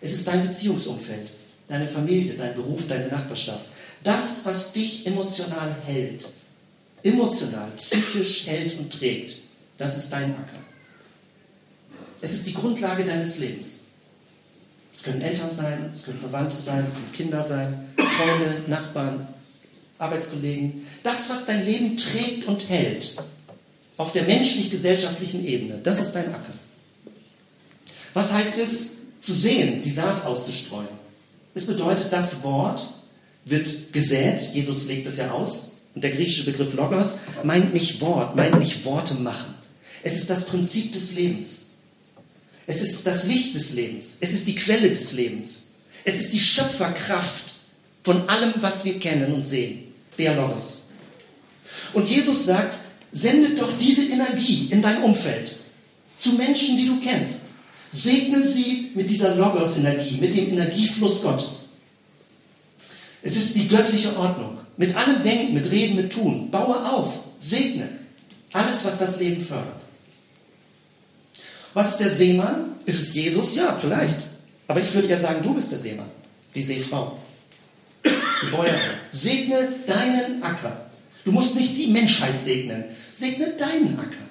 [0.00, 1.32] Es ist dein Beziehungsumfeld,
[1.66, 3.66] deine Familie, dein Beruf, deine Nachbarschaft.
[4.04, 6.28] Das, was dich emotional hält,
[7.02, 9.36] emotional, psychisch hält und trägt,
[9.78, 10.62] das ist dein Acker.
[12.20, 13.80] Es ist die Grundlage deines Lebens.
[14.94, 19.26] Es können Eltern sein, es können Verwandte sein, es können Kinder sein, Freunde, Nachbarn,
[19.98, 20.86] Arbeitskollegen.
[21.02, 23.16] Das, was dein Leben trägt und hält,
[23.96, 26.52] auf der menschlich-gesellschaftlichen Ebene, das ist dein Acker.
[28.12, 28.90] Was heißt es,
[29.20, 30.88] zu sehen, die Saat auszustreuen?
[31.54, 32.86] Es bedeutet, das Wort
[33.44, 38.34] wird gesät, Jesus legt es ja aus, Und der griechische Begriff Logos meint nicht Wort,
[38.34, 39.54] meint nicht Worte machen.
[40.02, 41.66] Es ist das Prinzip des Lebens.
[42.66, 44.18] Es ist das Licht des Lebens.
[44.20, 45.72] Es ist die Quelle des Lebens.
[46.04, 47.54] Es ist die Schöpferkraft
[48.02, 49.92] von allem, was wir kennen und sehen.
[50.18, 50.84] Der Logos.
[51.92, 52.78] Und Jesus sagt,
[53.12, 55.56] sende doch diese Energie in dein Umfeld
[56.18, 57.48] zu Menschen, die du kennst.
[57.90, 61.70] Segne sie mit dieser Logos-Energie, mit dem Energiefluss Gottes.
[63.22, 64.58] Es ist die göttliche Ordnung.
[64.76, 66.50] Mit allem Denken, mit Reden, mit Tun.
[66.50, 67.88] Baue auf, segne.
[68.52, 69.83] Alles, was das Leben fördert.
[71.74, 72.76] Was ist der Seemann?
[72.86, 73.54] Ist es Jesus?
[73.54, 74.18] Ja, vielleicht.
[74.68, 76.08] Aber ich würde ja sagen, du bist der Seemann,
[76.54, 77.18] die Seefrau,
[78.04, 78.78] die Bäuerin.
[79.12, 80.86] Segne deinen Acker.
[81.24, 82.84] Du musst nicht die Menschheit segnen.
[83.12, 84.24] Segne deinen Acker.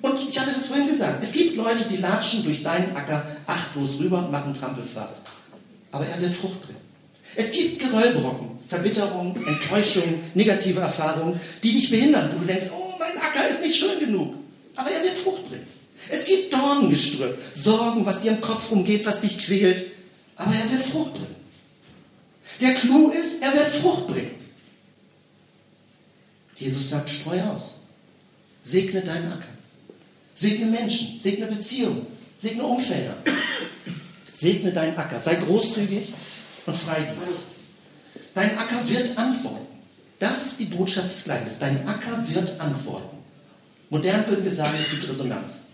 [0.00, 1.22] Und ich hatte das vorhin gesagt.
[1.22, 5.16] Es gibt Leute, die latschen durch deinen Acker achtlos rüber und machen Trampelfahrt.
[5.90, 6.78] Aber er wird Frucht bringen.
[7.34, 13.16] Es gibt Geröllbrocken, Verbitterung, Enttäuschung, negative Erfahrungen, die dich behindern, wo du denkst, oh, mein
[13.18, 14.34] Acker ist nicht schön genug.
[14.76, 15.66] Aber er wird Frucht bringen.
[16.10, 19.86] Es gibt Dornengestrüpp, Sorgen, was dir im Kopf rumgeht, was dich quält.
[20.36, 21.36] Aber er wird Frucht bringen.
[22.60, 24.30] Der Clou ist, er wird Frucht bringen.
[26.56, 27.82] Jesus sagt, streu aus.
[28.62, 29.48] Segne deinen Acker.
[30.34, 32.06] Segne Menschen, segne Beziehungen,
[32.40, 33.16] segne Umfelder.
[34.34, 35.20] Segne deinen Acker.
[35.20, 36.12] Sei großzügig
[36.66, 37.16] und freigebig.
[38.34, 39.66] Dein Acker wird antworten.
[40.18, 41.58] Das ist die Botschaft des Gleichnisses.
[41.58, 43.16] Dein Acker wird antworten.
[43.90, 45.67] Modern würden wir sagen, es gibt Resonanz.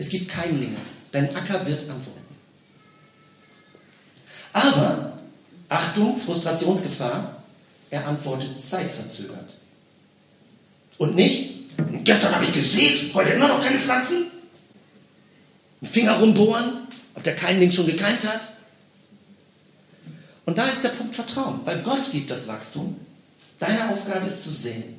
[0.00, 0.78] Es gibt Keimlinge.
[1.12, 2.34] Dein Acker wird antworten.
[4.54, 5.18] Aber,
[5.68, 7.42] Achtung, Frustrationsgefahr,
[7.90, 9.56] er antwortet zeitverzögert.
[10.96, 11.50] Und nicht,
[12.02, 14.30] gestern habe ich gesät, heute immer noch keine Pflanzen.
[15.82, 18.40] Ein Finger rumbohren, ob der Keimling schon gekeimt hat.
[20.46, 22.98] Und da ist der Punkt Vertrauen, weil Gott gibt das Wachstum.
[23.58, 24.98] Deine Aufgabe ist zu sehen.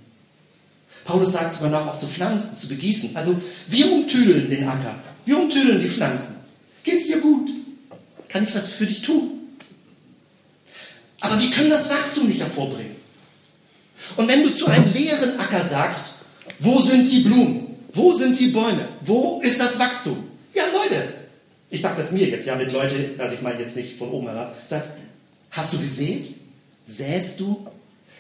[1.06, 3.16] Paulus sagt sogar noch auch zu pflanzen, zu begießen.
[3.16, 4.96] Also wir umtüdeln den Acker,
[5.26, 6.36] wir umtüdeln die Pflanzen.
[6.84, 7.50] Geht's dir gut?
[8.28, 9.32] Kann ich was für dich tun?
[11.20, 12.96] Aber wir können das Wachstum nicht hervorbringen.
[14.18, 16.16] Und wenn du zu einem leeren Acker sagst,
[16.60, 17.76] wo sind die Blumen?
[17.94, 18.88] Wo sind die Bäume?
[19.02, 20.24] Wo ist das Wachstum?
[20.54, 21.08] Ja, Leute,
[21.70, 24.28] ich sage das mir jetzt, ja, mit Leute, also ich meine jetzt nicht von oben
[24.28, 24.84] herab, sag,
[25.52, 26.34] hast du gesät?
[26.86, 27.68] Säst du?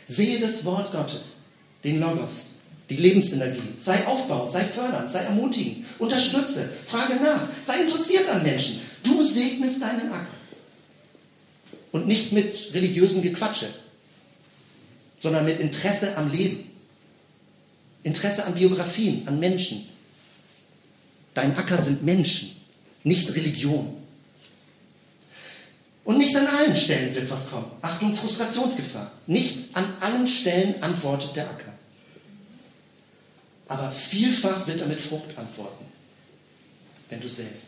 [0.07, 1.39] Sehe das Wort Gottes,
[1.83, 2.50] den Logos,
[2.91, 3.61] die Lebensenergie.
[3.79, 8.81] Sei aufbauend, sei fördernd, sei ermutigend, unterstütze, frage nach, sei interessiert an Menschen.
[9.01, 10.27] Du segnest deinen Acker.
[11.93, 13.67] Und nicht mit religiösen Gequatsche,
[15.17, 16.69] sondern mit Interesse am Leben.
[18.03, 19.87] Interesse an Biografien, an Menschen.
[21.33, 22.51] Dein Acker sind Menschen,
[23.03, 23.95] nicht Religion.
[26.03, 27.71] Und nicht an allen Stellen wird was kommen.
[27.81, 29.11] Achtung, Frustrationsgefahr.
[29.27, 31.70] Nicht an allen Stellen antwortet der Acker
[33.71, 35.85] aber vielfach wird er mit Frucht antworten,
[37.09, 37.67] wenn du säst.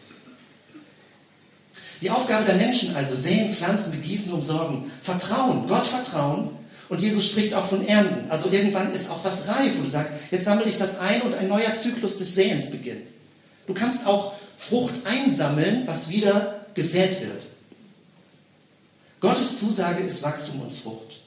[2.02, 6.50] Die Aufgabe der Menschen also, säen, pflanzen, begießen, umsorgen, vertrauen, Gott vertrauen.
[6.90, 8.30] Und Jesus spricht auch von Ernten.
[8.30, 11.34] Also irgendwann ist auch was reif, wo du sagst, jetzt sammle ich das ein und
[11.36, 13.08] ein neuer Zyklus des Säens beginnt.
[13.66, 17.48] Du kannst auch Frucht einsammeln, was wieder gesät wird.
[19.22, 21.23] Gottes Zusage ist Wachstum und Frucht.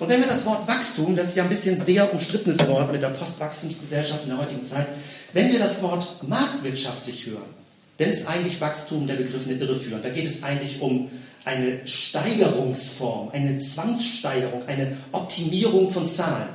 [0.00, 3.02] Und wenn wir das Wort Wachstum, das ist ja ein bisschen sehr umstrittenes Wort mit
[3.02, 4.86] der Postwachstumsgesellschaft in der heutigen Zeit,
[5.34, 7.54] wenn wir das Wort marktwirtschaftlich hören,
[7.98, 10.00] dann ist eigentlich Wachstum der Begriff eine Irreführung.
[10.02, 11.10] Da geht es eigentlich um
[11.44, 16.48] eine Steigerungsform, eine Zwangssteigerung, eine Optimierung von Zahlen.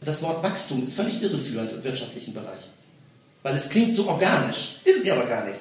[0.00, 2.62] Das Wort Wachstum ist völlig irreführend im wirtschaftlichen Bereich,
[3.42, 5.58] weil es klingt so organisch, ist es aber gar nicht.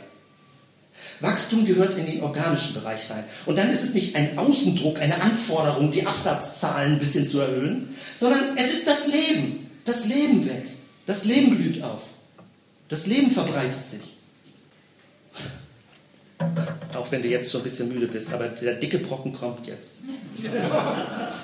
[1.22, 3.24] Wachstum gehört in den organischen Bereich rein.
[3.46, 7.96] Und dann ist es nicht ein Außendruck, eine Anforderung, die Absatzzahlen ein bisschen zu erhöhen,
[8.20, 9.70] sondern es ist das Leben.
[9.86, 10.80] Das Leben wächst.
[11.06, 12.14] Das Leben blüht auf.
[12.90, 14.02] Das Leben verbreitet sich.
[16.96, 19.94] Auch wenn du jetzt schon ein bisschen müde bist, aber der dicke Brocken kommt jetzt.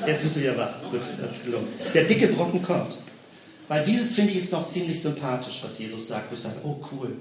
[0.06, 0.74] Jetzt bist du wieder wach.
[0.92, 1.68] Gut, hat gelungen.
[1.94, 2.94] Der dicke Brocken kommt.
[3.68, 6.78] Weil dieses finde ich ist noch ziemlich sympathisch, was Jesus sagt, wo ich sage, oh
[6.92, 7.14] cool.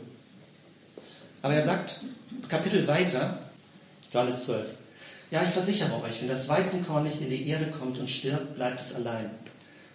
[1.43, 2.01] Aber er sagt,
[2.49, 3.39] Kapitel weiter,
[4.13, 4.67] Johannes 12.
[5.31, 8.81] Ja, ich versichere euch, wenn das Weizenkorn nicht in die Erde kommt und stirbt, bleibt
[8.81, 9.31] es allein.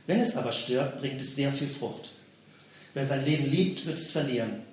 [0.08, 2.12] Wenn es aber stirbt, bringt es sehr viel Frucht.
[2.94, 4.64] Wer sein Leben liebt, wird es verlieren.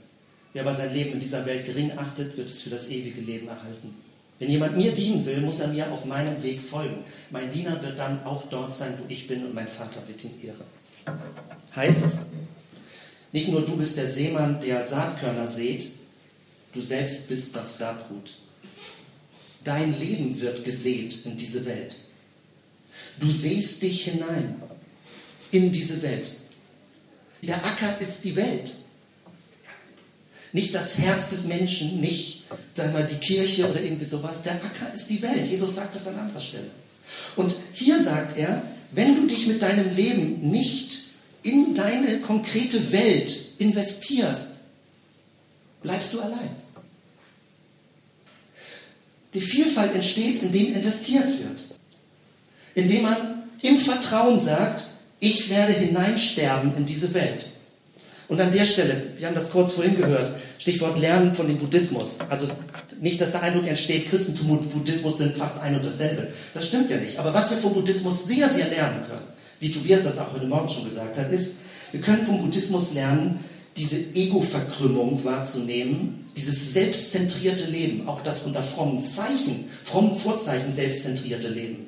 [0.52, 3.46] Wer aber sein Leben in dieser Welt gering achtet, wird es für das ewige Leben
[3.46, 3.94] erhalten.
[4.38, 7.04] Wenn jemand mir dienen will, muss er mir auf meinem Weg folgen.
[7.30, 10.40] Mein Diener wird dann auch dort sein, wo ich bin, und mein Vater wird ihn
[10.42, 11.18] ehren.
[11.74, 12.18] Heißt,
[13.32, 15.88] nicht nur du bist der Seemann, der Saatkörner sät,
[16.78, 18.36] Du selbst bist das Saatgut.
[19.64, 21.96] Dein Leben wird gesät in diese Welt.
[23.18, 24.62] du siehst dich hinein
[25.50, 26.36] in diese Welt.
[27.42, 28.76] Der Acker ist die Welt.
[30.52, 32.44] Nicht das Herz des Menschen, nicht
[32.76, 34.44] sagen wir, die Kirche oder irgendwie sowas.
[34.44, 35.48] Der Acker ist die Welt.
[35.48, 36.70] Jesus sagt das an anderer Stelle.
[37.34, 38.62] Und hier sagt er,
[38.92, 41.00] wenn du dich mit deinem Leben nicht
[41.42, 44.58] in deine konkrete Welt investierst,
[45.82, 46.67] bleibst du allein.
[49.34, 51.78] Die Vielfalt entsteht, indem investiert wird.
[52.74, 53.16] Indem man
[53.62, 54.86] im Vertrauen sagt,
[55.20, 57.46] ich werde hineinsterben in diese Welt.
[58.28, 62.18] Und an der Stelle, wir haben das kurz vorhin gehört, Stichwort Lernen von dem Buddhismus.
[62.28, 62.46] Also
[63.00, 66.28] nicht, dass der Eindruck entsteht, Christentum und Buddhismus sind fast ein und dasselbe.
[66.52, 67.18] Das stimmt ja nicht.
[67.18, 69.26] Aber was wir vom Buddhismus sehr, sehr lernen können,
[69.60, 71.56] wie Tobias das auch heute Morgen schon gesagt hat, ist,
[71.90, 73.42] wir können vom Buddhismus lernen,
[73.78, 81.86] diese Ego-Verkrümmung wahrzunehmen, dieses selbstzentrierte Leben, auch das unter frommen Zeichen, frommen Vorzeichen selbstzentrierte Leben.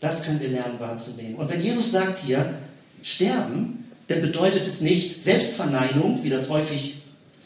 [0.00, 1.36] Das können wir lernen wahrzunehmen.
[1.36, 2.54] Und wenn Jesus sagt hier,
[3.02, 6.96] sterben, dann bedeutet es nicht Selbstverneinung, wie das häufig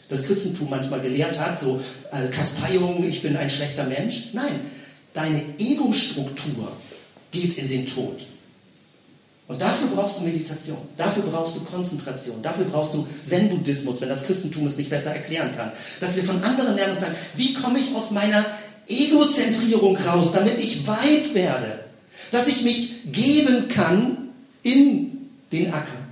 [0.09, 1.81] das Christentum manchmal gelehrt hat, so
[2.11, 4.33] äh, Kasteiung, ich bin ein schlechter Mensch.
[4.33, 4.59] Nein,
[5.13, 6.71] deine Ego-Struktur
[7.31, 8.25] geht in den Tod.
[9.47, 14.25] Und dafür brauchst du Meditation, dafür brauchst du Konzentration, dafür brauchst du Zen-Buddhismus, wenn das
[14.25, 15.71] Christentum es nicht besser erklären kann.
[16.01, 18.45] Dass wir von anderen lernen und sagen, wie komme ich aus meiner
[18.87, 21.79] Egozentrierung raus, damit ich weit werde,
[22.31, 24.29] dass ich mich geben kann
[24.63, 26.07] in den Acker.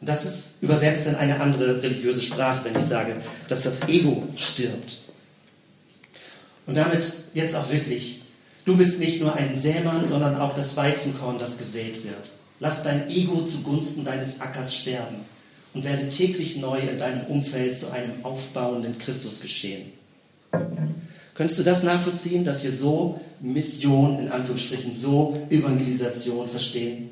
[0.00, 3.16] Und das ist übersetzt in eine andere religiöse Sprache, wenn ich sage,
[3.48, 4.98] dass das Ego stirbt.
[6.66, 8.21] Und damit jetzt auch wirklich
[8.64, 12.30] Du bist nicht nur ein Sämann, sondern auch das Weizenkorn, das gesät wird.
[12.60, 15.16] Lass dein Ego zugunsten deines Ackers sterben
[15.74, 19.92] und werde täglich neu in deinem Umfeld zu einem aufbauenden Christus geschehen.
[21.34, 27.10] Könntest du das nachvollziehen, dass wir so Mission, in Anführungsstrichen, so Evangelisation verstehen?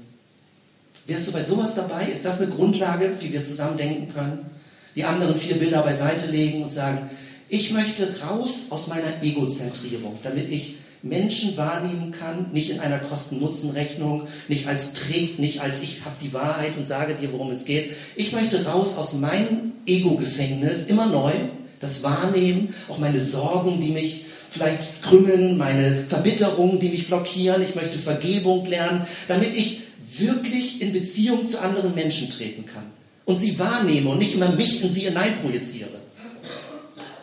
[1.06, 2.06] Wärst du bei sowas dabei?
[2.06, 4.46] Ist das eine Grundlage, wie wir zusammen denken können?
[4.94, 7.10] Die anderen vier Bilder beiseite legen und sagen,
[7.48, 14.28] ich möchte raus aus meiner Egozentrierung, damit ich Menschen wahrnehmen kann, nicht in einer Kosten-Nutzen-Rechnung,
[14.48, 17.92] nicht als trägt, nicht als ich habe die Wahrheit und sage dir, worum es geht.
[18.16, 21.32] Ich möchte raus aus meinem Ego-Gefängnis, immer neu,
[21.80, 27.62] das Wahrnehmen, auch meine Sorgen, die mich vielleicht krümmen, meine Verbitterungen, die mich blockieren.
[27.62, 29.82] Ich möchte Vergebung lernen, damit ich
[30.18, 32.84] wirklich in Beziehung zu anderen Menschen treten kann
[33.24, 35.88] und sie wahrnehme und nicht immer mich in sie hineinprojiziere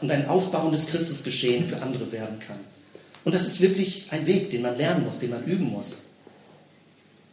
[0.01, 2.57] und ein aufbauendes Christusgeschehen für andere werden kann.
[3.23, 5.99] Und das ist wirklich ein Weg, den man lernen muss, den man üben muss.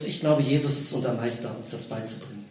[0.04, 2.44] Ich glaube, Jesus ist unser Meister, uns das beizubringen.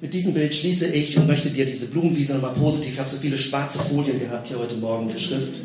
[0.00, 3.18] Mit diesem Bild schließe ich und möchte dir diese Blumenwiese nochmal positiv, ich habe so
[3.18, 5.60] viele schwarze Folien gehabt hier heute Morgen mit Schrift,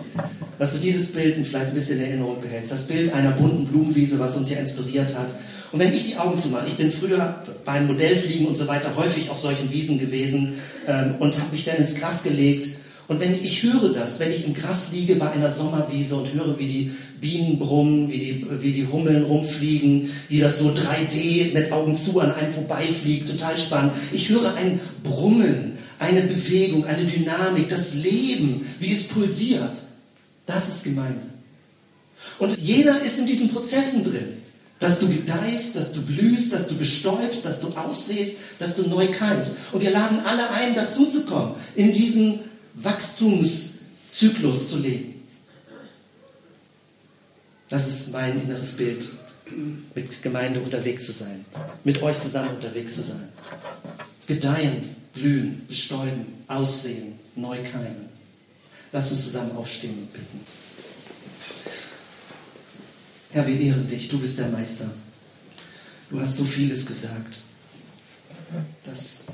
[0.59, 2.69] dass du dieses Bild vielleicht ein bisschen in Erinnerung behältst.
[2.69, 5.29] Das Bild einer bunten Blumenwiese, was uns hier inspiriert hat.
[5.71, 9.29] Und wenn ich die Augen zumache, ich bin früher beim Modellfliegen und so weiter häufig
[9.29, 10.55] auf solchen Wiesen gewesen
[10.86, 12.75] ähm, und habe mich dann ins Gras gelegt
[13.07, 16.57] und wenn ich, höre das, wenn ich im Gras liege bei einer Sommerwiese und höre,
[16.57, 16.91] wie die
[17.21, 22.19] Bienen brummen, wie die, wie die Hummeln rumfliegen, wie das so 3D mit Augen zu
[22.19, 23.93] an einem vorbeifliegt, total spannend.
[24.11, 29.83] Ich höre ein Brummen, eine Bewegung, eine Dynamik, das Leben, wie es pulsiert.
[30.47, 31.21] Das ist Gemeinde.
[32.39, 34.33] Und jeder ist in diesen Prozessen drin.
[34.79, 39.07] Dass du gedeihst, dass du blühst, dass du bestäubst, dass du aussehst, dass du neu
[39.07, 39.53] keimst.
[39.71, 42.39] Und wir laden alle ein, dazuzukommen in diesen
[42.76, 45.15] Wachstumszyklus zu leben.
[47.69, 49.09] Das ist mein inneres Bild,
[49.95, 51.45] mit Gemeinde unterwegs zu sein,
[51.84, 53.30] mit euch zusammen unterwegs zu sein.
[54.28, 58.09] Gedeihen, blühen, bestäuben, aussehen, neu keimen.
[58.91, 60.39] Lasst uns zusammen aufstehen und bitten.
[63.32, 64.89] Herr, wir ehren dich, du bist der Meister.
[66.09, 67.41] Du hast so vieles gesagt,
[68.86, 69.26] dass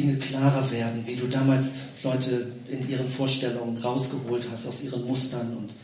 [0.00, 5.54] Dinge klarer werden, wie du damals Leute in ihren Vorstellungen rausgeholt hast aus ihren Mustern
[5.54, 5.74] und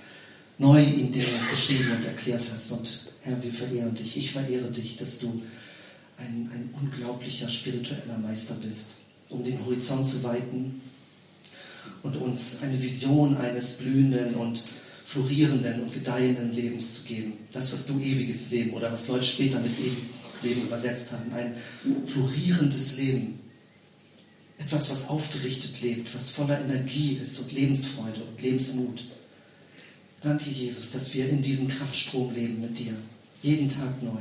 [0.56, 2.72] neu in Dinge beschrieben und erklärt hast.
[2.72, 4.16] Und Herr, wir verehren dich.
[4.16, 5.42] Ich verehre dich, dass du
[6.16, 8.92] ein, ein unglaublicher spiritueller Meister bist,
[9.28, 10.80] um den Horizont zu weiten
[12.02, 14.64] und uns eine Vision eines blühenden und
[15.04, 17.34] florierenden und gedeihenden Lebens zu geben.
[17.52, 20.08] Das, was du ewiges Leben oder was Leute später mit ewigem
[20.42, 21.30] Leben übersetzt haben.
[21.32, 21.54] Ein
[22.02, 23.40] florierendes Leben,
[24.58, 29.04] etwas, was aufgerichtet lebt, was voller Energie ist und Lebensfreude und Lebensmut.
[30.22, 32.92] Danke, Jesus, dass wir in diesem Kraftstrom leben mit dir.
[33.42, 34.20] Jeden Tag neu.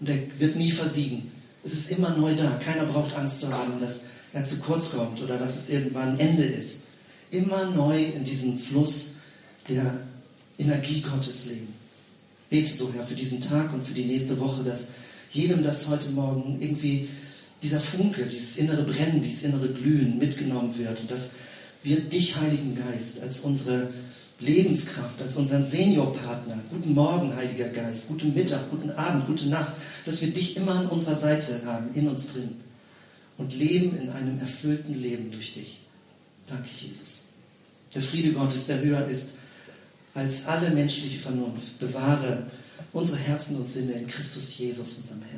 [0.00, 1.30] Und er wird nie versiegen.
[1.64, 2.60] Es ist immer neu da.
[2.64, 6.44] Keiner braucht Angst zu haben, dass er zu kurz kommt oder dass es irgendwann Ende
[6.44, 6.84] ist.
[7.30, 9.16] Immer neu in diesem Fluss
[9.68, 9.98] der
[10.58, 11.74] Energie Gottes leben.
[12.48, 14.88] Bete so, Herr, für diesen Tag und für die nächste Woche, dass
[15.32, 17.08] jedem das heute Morgen irgendwie
[17.62, 21.32] dieser Funke, dieses innere Brennen, dieses innere Glühen mitgenommen wird und dass
[21.82, 23.90] wir dich, Heiligen Geist, als unsere
[24.38, 30.20] Lebenskraft, als unseren Seniorpartner, guten Morgen, Heiliger Geist, guten Mittag, guten Abend, gute Nacht, dass
[30.20, 32.60] wir dich immer an unserer Seite haben, in uns drin
[33.38, 35.80] und leben in einem erfüllten Leben durch dich.
[36.46, 37.26] Danke, Jesus.
[37.94, 39.30] Der Friede Gottes, der höher ist
[40.12, 42.46] als alle menschliche Vernunft, bewahre
[42.92, 45.35] unsere Herzen und Sinne in Christus Jesus, unserem Herrn.